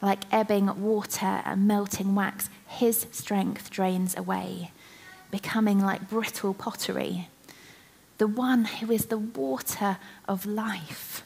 like 0.00 0.24
ebbing 0.30 0.82
water 0.82 1.42
and 1.44 1.66
melting 1.66 2.14
wax, 2.14 2.50
his 2.66 3.06
strength 3.10 3.70
drains 3.70 4.16
away, 4.16 4.70
becoming 5.30 5.80
like 5.80 6.08
brittle 6.08 6.54
pottery. 6.54 7.28
The 8.18 8.26
one 8.26 8.64
who 8.64 8.90
is 8.92 9.06
the 9.06 9.18
water 9.18 9.98
of 10.28 10.46
life 10.46 11.22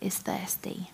is 0.00 0.18
thirsty. 0.18 0.90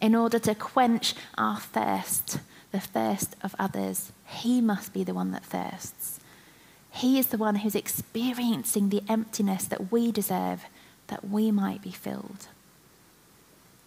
In 0.00 0.14
order 0.14 0.38
to 0.40 0.54
quench 0.54 1.14
our 1.38 1.58
thirst, 1.58 2.40
the 2.72 2.80
thirst 2.80 3.36
of 3.42 3.54
others, 3.58 4.12
he 4.26 4.60
must 4.60 4.92
be 4.92 5.04
the 5.04 5.14
one 5.14 5.30
that 5.32 5.44
thirsts. 5.44 6.20
He 6.90 7.18
is 7.18 7.28
the 7.28 7.38
one 7.38 7.56
who's 7.56 7.74
experiencing 7.74 8.88
the 8.88 9.02
emptiness 9.08 9.64
that 9.64 9.90
we 9.92 10.12
deserve, 10.12 10.64
that 11.08 11.28
we 11.28 11.50
might 11.50 11.82
be 11.82 11.90
filled. 11.90 12.48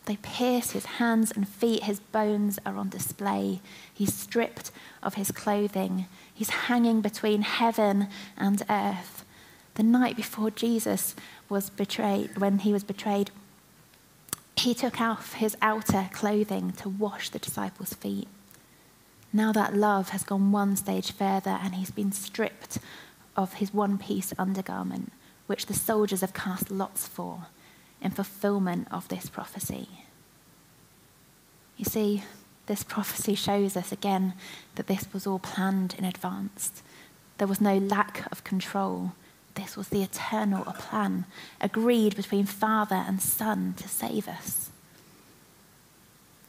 They 0.10 0.18
pierce 0.24 0.72
his 0.72 0.86
hands 0.98 1.32
and 1.32 1.48
feet. 1.48 1.84
His 1.84 2.00
bones 2.00 2.58
are 2.66 2.76
on 2.78 2.90
display. 2.90 3.62
He's 3.94 4.12
stripped 4.12 4.72
of 5.04 5.14
his 5.14 5.32
clothing. 5.32 6.08
He's 6.34 6.50
hanging 6.50 7.02
between 7.02 7.44
heaven 7.44 8.08
and 8.36 8.64
earth. 8.68 9.24
The 9.76 9.84
night 9.84 10.16
before 10.16 10.50
Jesus 10.50 11.16
was 11.48 11.70
betrayed, 11.70 12.40
when 12.40 12.58
he 12.58 12.74
was 12.74 12.84
betrayed, 12.84 13.30
he 14.56 14.74
took 14.74 15.00
off 15.00 15.34
his 15.34 15.56
outer 15.62 16.10
clothing 16.12 16.72
to 16.78 16.90
wash 16.90 17.30
the 17.30 17.38
disciples' 17.38 17.94
feet. 17.94 18.28
Now 19.32 19.52
that 19.52 19.76
love 19.76 20.10
has 20.10 20.24
gone 20.24 20.52
one 20.52 20.76
stage 20.76 21.12
further 21.12 21.60
and 21.62 21.76
he's 21.76 21.92
been 21.92 22.14
stripped 22.14 22.80
of 23.38 23.54
his 23.54 23.76
one 23.76 24.00
piece 24.00 24.34
undergarment, 24.40 25.12
which 25.46 25.68
the 25.68 25.76
soldiers 25.76 26.22
have 26.22 26.34
cast 26.34 26.72
lots 26.72 27.08
for 27.08 27.46
in 28.02 28.12
fulfillment 28.12 28.88
of 28.92 29.08
this 29.08 29.30
prophecy. 29.30 29.88
You 31.78 31.86
see, 31.86 32.24
this 32.68 32.84
prophecy 32.84 33.36
shows 33.36 33.76
us 33.76 33.92
again 33.92 34.34
that 34.76 34.88
this 34.88 35.12
was 35.12 35.26
all 35.26 35.40
planned 35.40 35.96
in 35.98 36.06
advance. 36.06 36.84
There 37.38 37.48
was 37.48 37.62
no 37.62 37.78
lack 37.78 38.32
of 38.32 38.44
control. 38.44 39.14
This 39.56 39.76
was 39.76 39.90
the 39.90 40.04
eternal 40.04 40.64
plan 40.66 41.26
agreed 41.60 42.16
between 42.16 42.46
Father 42.46 42.96
and 42.96 43.22
Son 43.22 43.74
to 43.78 43.88
save 43.88 44.28
us. 44.28 44.70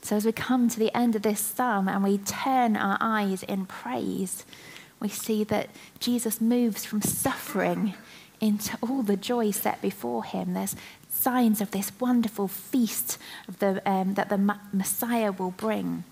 So, 0.03 0.17
as 0.17 0.25
we 0.25 0.33
come 0.33 0.69
to 0.69 0.79
the 0.79 0.95
end 0.97 1.15
of 1.15 1.23
this 1.23 1.41
psalm 1.41 1.89
and 1.89 2.03
we 2.03 2.19
turn 2.19 2.77
our 2.77 2.99
eyes 3.01 3.43
in 3.43 3.67
praise, 3.67 4.45
we 4.99 5.09
see 5.09 5.45
that 5.45 5.71
Jesus 5.99 6.41
moves 6.41 6.85
from 6.85 7.03
suffering 7.03 7.95
into 8.41 8.77
all 8.81 9.03
the 9.03 9.17
joy 9.17 9.51
set 9.51 9.81
before 9.83 10.25
him. 10.25 10.55
There's 10.55 10.77
signs 11.21 11.61
of 11.61 11.71
this 11.71 11.93
wonderful 12.01 12.49
feast 12.49 13.19
the, 13.59 13.83
um, 13.89 14.15
that 14.15 14.29
the 14.29 14.57
Messiah 14.73 15.33
will 15.33 15.51
bring. 15.51 16.05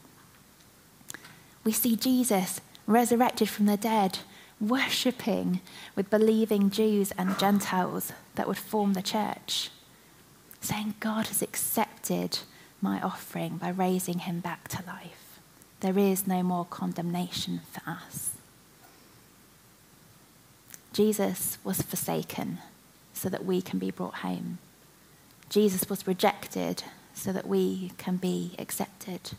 We 1.64 1.72
see 1.72 1.96
Jesus 1.96 2.60
resurrected 2.86 3.48
from 3.48 3.66
the 3.66 3.76
dead, 3.76 4.20
worshipping 4.60 5.60
with 5.94 6.10
believing 6.10 6.70
Jews 6.70 7.12
and 7.16 7.38
Gentiles 7.38 8.12
that 8.34 8.48
would 8.48 8.58
form 8.58 8.94
the 8.94 9.02
church, 9.02 9.70
saying, 10.60 10.94
God 11.00 11.26
has 11.26 11.42
accepted 11.42 12.40
my 12.80 13.00
offering 13.00 13.56
by 13.56 13.70
raising 13.70 14.20
him 14.20 14.40
back 14.40 14.68
to 14.68 14.84
life. 14.86 15.40
There 15.80 15.98
is 15.98 16.26
no 16.26 16.42
more 16.42 16.64
condemnation 16.64 17.60
for 17.70 17.88
us. 17.88 18.34
Jesus 20.92 21.58
was 21.62 21.82
forsaken 21.82 22.58
so 23.12 23.28
that 23.28 23.44
we 23.44 23.62
can 23.62 23.78
be 23.78 23.90
brought 23.90 24.16
home. 24.16 24.58
Jesus 25.48 25.88
was 25.88 26.06
rejected 26.06 26.82
so 27.14 27.32
that 27.32 27.46
we 27.46 27.92
can 27.98 28.16
be 28.16 28.54
accepted. 28.58 29.32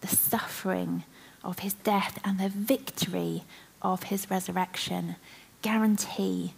The 0.00 0.08
suffering 0.08 1.04
of 1.42 1.60
his 1.60 1.74
death 1.74 2.20
and 2.24 2.38
the 2.38 2.48
victory 2.48 3.44
of 3.82 4.04
his 4.04 4.30
resurrection 4.30 5.16
guarantee 5.62 6.54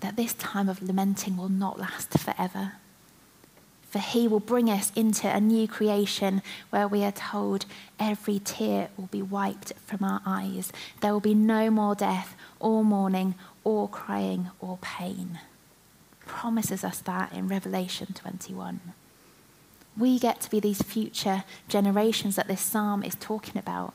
that 0.00 0.16
this 0.16 0.34
time 0.34 0.68
of 0.68 0.82
lamenting 0.82 1.36
will 1.36 1.48
not 1.48 1.78
last 1.78 2.18
forever. 2.18 2.72
For 3.90 4.00
he 4.00 4.26
will 4.26 4.40
bring 4.40 4.68
us 4.68 4.90
into 4.96 5.28
a 5.28 5.40
new 5.40 5.68
creation 5.68 6.42
where 6.70 6.88
we 6.88 7.04
are 7.04 7.12
told 7.12 7.64
every 8.00 8.40
tear 8.40 8.88
will 8.96 9.06
be 9.06 9.22
wiped 9.22 9.72
from 9.86 10.02
our 10.02 10.20
eyes. 10.26 10.72
There 11.00 11.12
will 11.12 11.20
be 11.20 11.34
no 11.34 11.70
more 11.70 11.94
death, 11.94 12.34
or 12.58 12.82
mourning, 12.82 13.36
or 13.62 13.88
crying, 13.88 14.50
or 14.58 14.78
pain. 14.78 15.38
Promises 16.34 16.82
us 16.82 16.98
that 16.98 17.32
in 17.32 17.46
Revelation 17.46 18.08
21. 18.12 18.80
We 19.96 20.18
get 20.18 20.40
to 20.40 20.50
be 20.50 20.58
these 20.58 20.82
future 20.82 21.44
generations 21.68 22.34
that 22.34 22.48
this 22.48 22.60
psalm 22.60 23.04
is 23.04 23.14
talking 23.14 23.56
about. 23.56 23.94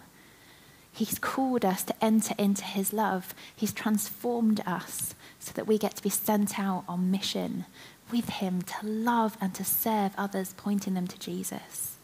He's 0.91 1.19
called 1.19 1.65
us 1.65 1.83
to 1.83 2.03
enter 2.03 2.33
into 2.37 2.63
his 2.63 2.93
love. 2.93 3.35
He's 3.53 3.73
transformed 3.73 4.61
us 4.65 5.15
so 5.37 5.51
that 5.51 5.67
we 5.67 5.77
get 5.77 5.97
to 5.97 6.01
be 6.01 6.09
sent 6.09 6.57
out 6.57 6.85
on 6.87 7.11
mission 7.11 7.65
with 8.09 8.29
him 8.29 8.61
to 8.61 8.85
love 8.85 9.37
and 9.41 9.53
to 9.55 9.65
serve 9.65 10.13
others, 10.17 10.55
pointing 10.55 10.93
them 10.93 11.07
to 11.07 11.19
Jesus. 11.19 11.97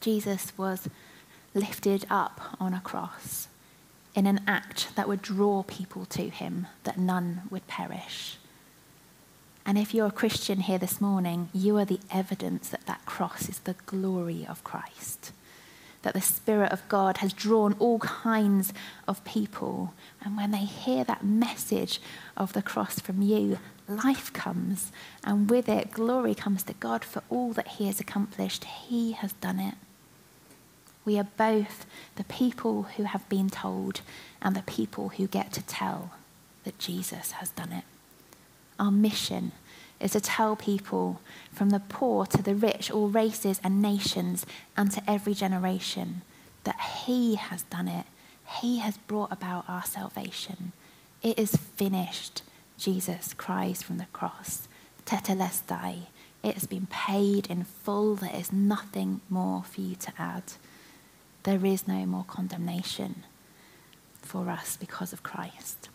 Jesus 0.00 0.56
was 0.56 0.88
lifted 1.54 2.06
up 2.08 2.56
on 2.58 2.72
a 2.72 2.80
cross 2.80 3.48
in 4.14 4.26
an 4.26 4.40
act 4.46 4.96
that 4.96 5.06
would 5.06 5.20
draw 5.20 5.62
people 5.62 6.06
to 6.06 6.30
him, 6.30 6.66
that 6.84 6.98
none 6.98 7.42
would 7.50 7.66
perish. 7.66 8.38
And 9.66 9.76
if 9.76 9.92
you're 9.92 10.06
a 10.06 10.12
Christian 10.12 10.60
here 10.60 10.78
this 10.78 11.00
morning, 11.00 11.48
you 11.52 11.76
are 11.76 11.84
the 11.84 12.00
evidence 12.10 12.68
that 12.68 12.86
that 12.86 13.04
cross 13.04 13.48
is 13.48 13.58
the 13.58 13.74
glory 13.86 14.46
of 14.48 14.62
Christ 14.64 15.32
that 16.06 16.14
the 16.14 16.20
Spirit 16.20 16.70
of 16.70 16.88
God 16.88 17.16
has 17.16 17.32
drawn 17.32 17.74
all 17.80 17.98
kinds 17.98 18.72
of 19.08 19.24
people. 19.24 19.92
And 20.22 20.36
when 20.36 20.52
they 20.52 20.58
hear 20.58 21.02
that 21.02 21.24
message 21.24 22.00
of 22.36 22.52
the 22.52 22.62
cross 22.62 23.00
from 23.00 23.22
you, 23.22 23.58
life 23.88 24.32
comes. 24.32 24.92
And 25.24 25.50
with 25.50 25.68
it, 25.68 25.90
glory 25.90 26.36
comes 26.36 26.62
to 26.62 26.74
God 26.74 27.04
for 27.04 27.24
all 27.28 27.52
that 27.54 27.66
He 27.66 27.88
has 27.88 27.98
accomplished. 27.98 28.62
He 28.62 29.12
has 29.12 29.32
done 29.32 29.58
it. 29.58 29.74
We 31.04 31.18
are 31.18 31.26
both 31.36 31.86
the 32.14 32.22
people 32.22 32.84
who 32.84 33.02
have 33.02 33.28
been 33.28 33.50
told 33.50 34.00
and 34.40 34.54
the 34.54 34.62
people 34.62 35.08
who 35.08 35.26
get 35.26 35.52
to 35.54 35.62
tell 35.62 36.12
that 36.62 36.78
Jesus 36.78 37.32
has 37.32 37.50
done 37.50 37.72
it. 37.72 37.95
Our 38.78 38.90
mission 38.90 39.52
is 40.00 40.12
to 40.12 40.20
tell 40.20 40.56
people 40.56 41.20
from 41.52 41.70
the 41.70 41.80
poor 41.80 42.26
to 42.26 42.42
the 42.42 42.54
rich, 42.54 42.90
all 42.90 43.08
races 43.08 43.60
and 43.64 43.80
nations, 43.80 44.44
and 44.76 44.90
to 44.92 45.02
every 45.10 45.34
generation 45.34 46.22
that 46.64 46.80
He 47.06 47.36
has 47.36 47.62
done 47.62 47.88
it. 47.88 48.06
He 48.60 48.78
has 48.78 48.98
brought 48.98 49.32
about 49.32 49.64
our 49.68 49.84
salvation. 49.84 50.72
It 51.22 51.38
is 51.38 51.56
finished, 51.56 52.42
Jesus 52.78 53.34
cries 53.34 53.82
from 53.82 53.98
the 53.98 54.06
cross. 54.12 54.68
Tetelestai. 55.06 56.06
It 56.42 56.54
has 56.54 56.66
been 56.66 56.86
paid 56.86 57.46
in 57.48 57.64
full. 57.64 58.16
There 58.16 58.34
is 58.34 58.52
nothing 58.52 59.20
more 59.28 59.62
for 59.62 59.80
you 59.80 59.96
to 59.96 60.12
add. 60.18 60.44
There 61.42 61.64
is 61.64 61.88
no 61.88 62.06
more 62.06 62.24
condemnation 62.24 63.24
for 64.20 64.50
us 64.50 64.76
because 64.76 65.12
of 65.12 65.22
Christ. 65.22 65.88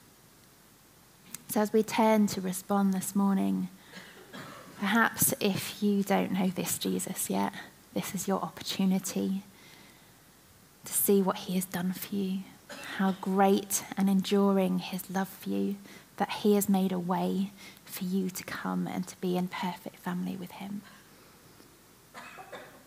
So, 1.51 1.59
as 1.59 1.73
we 1.73 1.83
turn 1.83 2.27
to 2.27 2.41
respond 2.41 2.93
this 2.93 3.15
morning, 3.15 3.67
Perhaps 4.81 5.35
if 5.39 5.83
you 5.83 6.01
don't 6.01 6.31
know 6.31 6.47
this 6.47 6.79
Jesus 6.79 7.29
yet, 7.29 7.53
this 7.93 8.15
is 8.15 8.27
your 8.27 8.41
opportunity 8.41 9.43
to 10.83 10.91
see 10.91 11.21
what 11.21 11.37
he 11.37 11.53
has 11.53 11.65
done 11.65 11.93
for 11.93 12.15
you, 12.15 12.39
how 12.97 13.11
great 13.21 13.83
and 13.95 14.09
enduring 14.09 14.79
his 14.79 15.07
love 15.11 15.29
for 15.29 15.49
you, 15.49 15.75
that 16.17 16.31
he 16.31 16.55
has 16.55 16.67
made 16.67 16.91
a 16.91 16.97
way 16.97 17.51
for 17.85 18.05
you 18.05 18.31
to 18.31 18.43
come 18.43 18.87
and 18.87 19.05
to 19.07 19.15
be 19.21 19.37
in 19.37 19.49
perfect 19.49 19.97
family 19.97 20.35
with 20.35 20.53
him. 20.53 20.81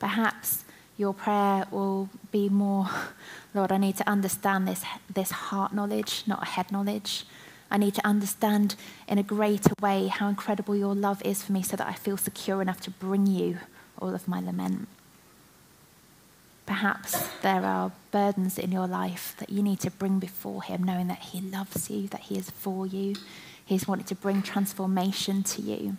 Perhaps 0.01 0.65
your 0.97 1.15
prayer 1.15 1.65
will 1.71 2.09
be 2.33 2.49
more, 2.49 2.89
Lord, 3.55 3.71
I 3.71 3.77
need 3.77 3.99
to 3.99 4.09
understand 4.11 4.67
this, 4.67 4.83
this 5.09 5.31
heart 5.31 5.73
knowledge, 5.73 6.25
not 6.27 6.43
a 6.43 6.47
head 6.47 6.73
knowledge. 6.73 7.25
I 7.71 7.79
need 7.79 7.95
to 7.95 8.07
understand 8.07 8.77
in 9.09 9.19
a 9.19 9.23
greater 9.23 9.73
way 9.81 10.07
how 10.07 10.29
incredible 10.29 10.77
your 10.77 10.95
love 10.95 11.23
is 11.23 11.43
for 11.43 11.53
me 11.53 11.63
so 11.63 11.77
that 11.77 11.87
I 11.87 11.95
feel 11.95 12.17
secure 12.17 12.63
enough 12.63 12.81
to 12.83 12.91
bring 12.91 13.27
you 13.27 13.59
all 13.99 14.15
of 14.15 14.29
my 14.29 14.41
lament. 14.41 14.89
Perhaps 16.67 17.29
there 17.43 17.65
are 17.65 17.93
burdens 18.11 18.59
in 18.59 18.73
your 18.73 18.87
life 18.87 19.35
that 19.39 19.51
you 19.51 19.63
need 19.63 19.81
to 19.81 19.91
bring 19.91 20.19
before 20.19 20.63
Him, 20.63 20.83
knowing 20.83 21.09
that 21.09 21.19
He 21.19 21.41
loves 21.41 21.91
you, 21.91 22.09
that 22.09 22.21
He 22.23 22.39
is 22.39 22.51
for 22.51 22.87
you, 22.87 23.17
He's 23.65 23.89
wanted 23.89 24.07
to 24.09 24.15
bring 24.15 24.43
transformation 24.43 25.43
to 25.43 25.63
you. 25.63 25.97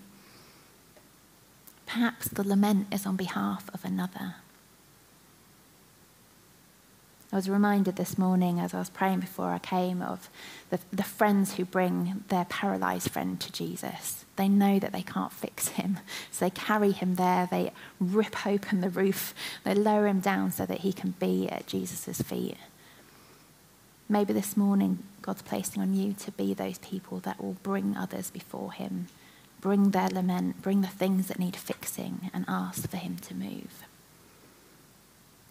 Perhaps 1.85 2.29
the 2.29 2.47
lament 2.47 2.87
is 2.91 3.05
on 3.05 3.15
behalf 3.15 3.69
of 3.73 3.85
another. 3.85 4.35
I 7.35 7.37
was 7.37 7.49
reminded 7.49 7.97
this 7.97 8.17
morning 8.17 8.61
as 8.61 8.73
I 8.73 8.79
was 8.79 8.89
praying 8.89 9.19
before 9.19 9.49
I 9.49 9.59
came 9.59 10.01
of 10.01 10.29
the, 10.69 10.79
the 10.93 11.03
friends 11.03 11.55
who 11.55 11.65
bring 11.65 12.23
their 12.29 12.45
paralyzed 12.45 13.11
friend 13.11 13.37
to 13.41 13.51
Jesus. 13.51 14.23
They 14.37 14.47
know 14.47 14.79
that 14.79 14.93
they 14.93 15.01
can't 15.01 15.33
fix 15.33 15.67
him, 15.67 15.99
so 16.31 16.45
they 16.45 16.49
carry 16.49 16.93
him 16.93 17.15
there, 17.15 17.45
they 17.51 17.73
rip 17.99 18.47
open 18.47 18.79
the 18.79 18.89
roof, 18.89 19.35
they 19.65 19.75
lower 19.75 20.07
him 20.07 20.21
down 20.21 20.53
so 20.53 20.65
that 20.65 20.79
he 20.79 20.93
can 20.93 21.11
be 21.19 21.49
at 21.49 21.67
Jesus' 21.67 22.21
feet. 22.21 22.55
Maybe 24.07 24.31
this 24.31 24.55
morning 24.55 24.99
God's 25.21 25.41
placing 25.41 25.81
on 25.81 25.93
you 25.93 26.13
to 26.13 26.31
be 26.31 26.53
those 26.53 26.77
people 26.77 27.19
that 27.19 27.43
will 27.43 27.57
bring 27.63 27.97
others 27.97 28.31
before 28.31 28.71
him, 28.71 29.07
bring 29.59 29.91
their 29.91 30.07
lament, 30.07 30.61
bring 30.61 30.79
the 30.79 30.87
things 30.87 31.27
that 31.27 31.39
need 31.39 31.57
fixing, 31.57 32.31
and 32.33 32.45
ask 32.47 32.89
for 32.89 32.95
him 32.95 33.17
to 33.17 33.35
move. 33.35 33.83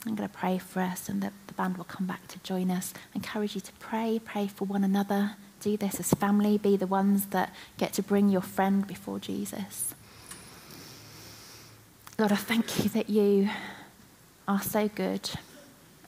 I'm 0.07 0.15
going 0.15 0.29
to 0.29 0.35
pray 0.35 0.59
for 0.59 0.81
us, 0.81 1.09
and 1.09 1.23
the, 1.23 1.33
the 1.47 1.55
band 1.55 1.79
will 1.79 1.85
come 1.85 2.07
back 2.07 2.29
to 2.29 2.39
join 2.41 2.71
us. 2.71 2.93
I 3.15 3.17
encourage 3.17 3.55
you 3.55 3.61
to 3.63 3.73
pray, 3.75 4.21
pray 4.23 4.49
for 4.49 4.67
one 4.67 4.85
another. 4.85 5.37
Do 5.61 5.77
this 5.79 5.99
as 5.99 6.13
family. 6.13 6.59
Be 6.59 6.77
the 6.77 6.87
ones 6.87 7.27
that 7.27 7.55
get 7.79 7.95
to 7.95 8.03
bring 8.03 8.29
your 8.29 8.43
friend 8.43 8.87
before 8.87 9.19
Jesus. 9.19 9.95
Lord, 12.19 12.33
I 12.33 12.37
thank 12.37 12.85
you 12.85 12.91
that 12.91 13.09
you 13.09 13.49
are 14.47 14.61
so 14.61 14.89
good 14.89 15.31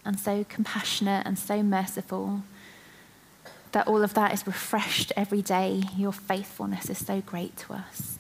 and 0.04 0.20
so 0.20 0.44
compassionate 0.44 1.26
and 1.26 1.38
so 1.38 1.62
merciful. 1.62 2.42
That 3.72 3.88
all 3.88 4.02
of 4.02 4.14
that 4.14 4.32
is 4.34 4.46
refreshed 4.46 5.12
every 5.16 5.42
day. 5.42 5.82
Your 5.96 6.12
faithfulness 6.12 6.90
is 6.90 7.04
so 7.04 7.22
great 7.22 7.56
to 7.58 7.72
us. 7.72 8.18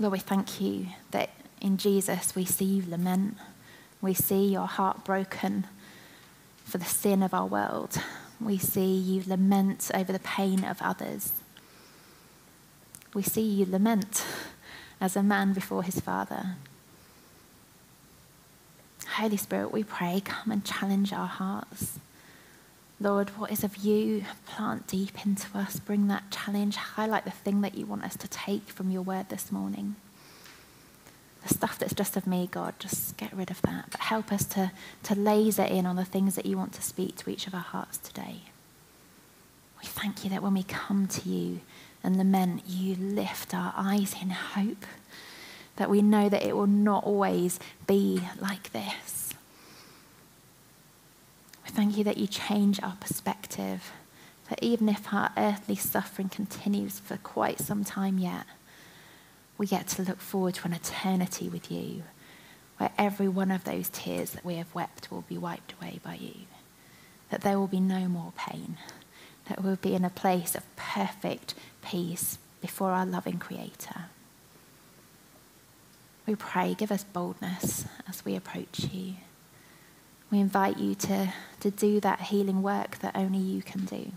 Lord, 0.00 0.12
we 0.12 0.18
thank 0.20 0.60
you 0.60 0.88
that 1.10 1.30
in 1.60 1.76
Jesus, 1.76 2.34
we 2.34 2.44
see 2.44 2.64
you 2.64 2.84
lament. 2.88 3.36
We 4.00 4.14
see 4.14 4.46
your 4.46 4.66
heart 4.66 5.04
broken 5.04 5.66
for 6.64 6.78
the 6.78 6.84
sin 6.84 7.22
of 7.22 7.34
our 7.34 7.46
world. 7.46 8.00
We 8.40 8.58
see 8.58 8.94
you 8.94 9.22
lament 9.26 9.90
over 9.94 10.12
the 10.12 10.18
pain 10.20 10.64
of 10.64 10.80
others. 10.80 11.32
We 13.14 13.22
see 13.22 13.42
you 13.42 13.66
lament 13.66 14.24
as 15.00 15.16
a 15.16 15.22
man 15.22 15.52
before 15.52 15.82
his 15.82 15.98
father. 16.00 16.56
Holy 19.14 19.36
Spirit, 19.36 19.72
we 19.72 19.82
pray, 19.82 20.22
come 20.24 20.52
and 20.52 20.64
challenge 20.64 21.12
our 21.12 21.26
hearts. 21.26 21.98
Lord, 23.00 23.30
what 23.30 23.50
is 23.50 23.64
of 23.64 23.78
you, 23.78 24.24
plant 24.46 24.86
deep 24.86 25.24
into 25.24 25.56
us. 25.56 25.78
Bring 25.78 26.08
that 26.08 26.30
challenge. 26.30 26.76
Highlight 26.76 27.24
the 27.24 27.30
thing 27.30 27.60
that 27.62 27.76
you 27.76 27.86
want 27.86 28.04
us 28.04 28.16
to 28.16 28.28
take 28.28 28.68
from 28.68 28.90
your 28.90 29.02
word 29.02 29.28
this 29.28 29.50
morning 29.50 29.96
the 31.48 31.54
stuff 31.54 31.78
that's 31.78 31.94
just 31.94 32.16
of 32.16 32.26
me, 32.26 32.48
God, 32.50 32.74
just 32.78 33.16
get 33.16 33.32
rid 33.32 33.50
of 33.50 33.62
that. 33.62 33.86
But 33.90 34.00
help 34.00 34.32
us 34.32 34.44
to, 34.46 34.70
to 35.04 35.14
laser 35.14 35.62
in 35.64 35.86
on 35.86 35.96
the 35.96 36.04
things 36.04 36.34
that 36.36 36.46
you 36.46 36.56
want 36.56 36.72
to 36.74 36.82
speak 36.82 37.16
to 37.16 37.30
each 37.30 37.46
of 37.46 37.54
our 37.54 37.60
hearts 37.60 37.98
today. 37.98 38.42
We 39.80 39.86
thank 39.86 40.24
you 40.24 40.30
that 40.30 40.42
when 40.42 40.54
we 40.54 40.62
come 40.62 41.06
to 41.06 41.28
you 41.28 41.60
and 42.02 42.16
lament, 42.16 42.62
you 42.66 42.94
lift 42.94 43.54
our 43.54 43.72
eyes 43.76 44.14
in 44.20 44.30
hope, 44.30 44.86
that 45.76 45.90
we 45.90 46.02
know 46.02 46.28
that 46.28 46.42
it 46.42 46.56
will 46.56 46.66
not 46.66 47.04
always 47.04 47.60
be 47.86 48.20
like 48.40 48.72
this. 48.72 49.32
We 51.64 51.70
thank 51.70 51.96
you 51.96 52.04
that 52.04 52.16
you 52.16 52.26
change 52.26 52.82
our 52.82 52.96
perspective, 53.00 53.92
that 54.48 54.62
even 54.62 54.88
if 54.88 55.12
our 55.12 55.30
earthly 55.36 55.76
suffering 55.76 56.28
continues 56.28 56.98
for 56.98 57.16
quite 57.18 57.60
some 57.60 57.84
time 57.84 58.18
yet, 58.18 58.44
we 59.58 59.66
get 59.66 59.88
to 59.88 60.02
look 60.02 60.20
forward 60.20 60.54
to 60.54 60.66
an 60.66 60.72
eternity 60.72 61.48
with 61.48 61.70
you, 61.70 62.04
where 62.78 62.92
every 62.96 63.28
one 63.28 63.50
of 63.50 63.64
those 63.64 63.88
tears 63.90 64.30
that 64.30 64.44
we 64.44 64.54
have 64.54 64.74
wept 64.74 65.10
will 65.10 65.24
be 65.28 65.36
wiped 65.36 65.74
away 65.74 66.00
by 66.02 66.14
you, 66.14 66.34
that 67.30 67.42
there 67.42 67.58
will 67.58 67.66
be 67.66 67.80
no 67.80 68.08
more 68.08 68.32
pain, 68.36 68.78
that 69.48 69.62
we'll 69.62 69.76
be 69.76 69.94
in 69.94 70.04
a 70.04 70.10
place 70.10 70.54
of 70.54 70.76
perfect 70.76 71.54
peace, 71.82 72.38
before 72.60 72.90
our 72.90 73.06
loving 73.06 73.38
Creator. 73.38 74.06
We 76.26 76.34
pray, 76.34 76.74
give 76.74 76.92
us 76.92 77.04
boldness 77.04 77.86
as 78.08 78.24
we 78.24 78.36
approach 78.36 78.80
you. 78.92 79.14
We 80.30 80.40
invite 80.40 80.78
you 80.78 80.94
to, 80.96 81.32
to 81.60 81.70
do 81.70 82.00
that 82.00 82.20
healing 82.20 82.62
work 82.62 82.98
that 82.98 83.16
only 83.16 83.38
you 83.38 83.62
can 83.62 83.86
do. 83.86 84.12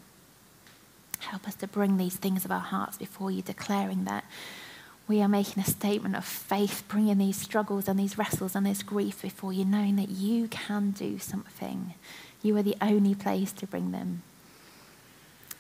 Help 1.20 1.48
us 1.48 1.56
to 1.56 1.68
bring 1.68 1.98
these 1.98 2.18
things 2.18 2.44
of 2.44 2.52
our 2.52 2.60
hearts 2.60 2.98
before 2.98 3.32
you, 3.32 3.42
declaring 3.42 4.04
that 4.06 4.26
we 5.08 5.22
are 5.22 5.28
making 5.28 5.62
a 5.62 5.66
statement 5.66 6.16
of 6.16 6.24
faith, 6.24 6.84
bringing 6.88 7.18
these 7.18 7.38
struggles 7.38 7.88
and 7.88 8.00
these 8.00 8.18
wrestles 8.18 8.56
and 8.56 8.66
this 8.66 8.84
grief 8.84 9.22
before 9.22 9.52
you, 9.52 9.66
knowing 9.66 9.96
that 9.98 10.10
you 10.10 10.48
can 10.48 10.92
do 10.92 11.20
something. 11.20 11.96
You 12.42 12.56
are 12.58 12.64
the 12.64 12.78
only 12.82 13.16
place 13.16 13.52
to 13.54 13.68
bring 13.68 13.92
them. 13.92 14.22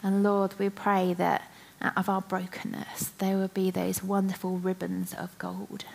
And 0.03 0.23
Lord, 0.23 0.55
we 0.57 0.69
pray 0.69 1.13
that 1.15 1.51
out 1.81 1.97
of 1.97 2.09
our 2.09 2.21
brokenness, 2.21 3.09
there 3.17 3.37
will 3.37 3.49
be 3.49 3.71
those 3.71 4.03
wonderful 4.03 4.57
ribbons 4.57 5.13
of 5.13 5.37
gold 5.37 5.85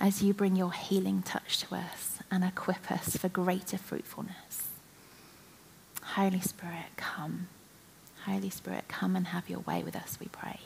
as 0.00 0.22
you 0.22 0.34
bring 0.34 0.56
your 0.56 0.72
healing 0.72 1.22
touch 1.22 1.60
to 1.60 1.74
us 1.76 2.18
and 2.30 2.44
equip 2.44 2.90
us 2.90 3.16
for 3.16 3.28
greater 3.28 3.78
fruitfulness. 3.78 4.68
Holy 6.02 6.40
Spirit, 6.40 6.96
come. 6.96 7.46
Holy 8.26 8.50
Spirit, 8.50 8.84
come 8.88 9.16
and 9.16 9.28
have 9.28 9.48
your 9.48 9.60
way 9.60 9.82
with 9.82 9.96
us, 9.96 10.18
we 10.20 10.26
pray. 10.26 10.58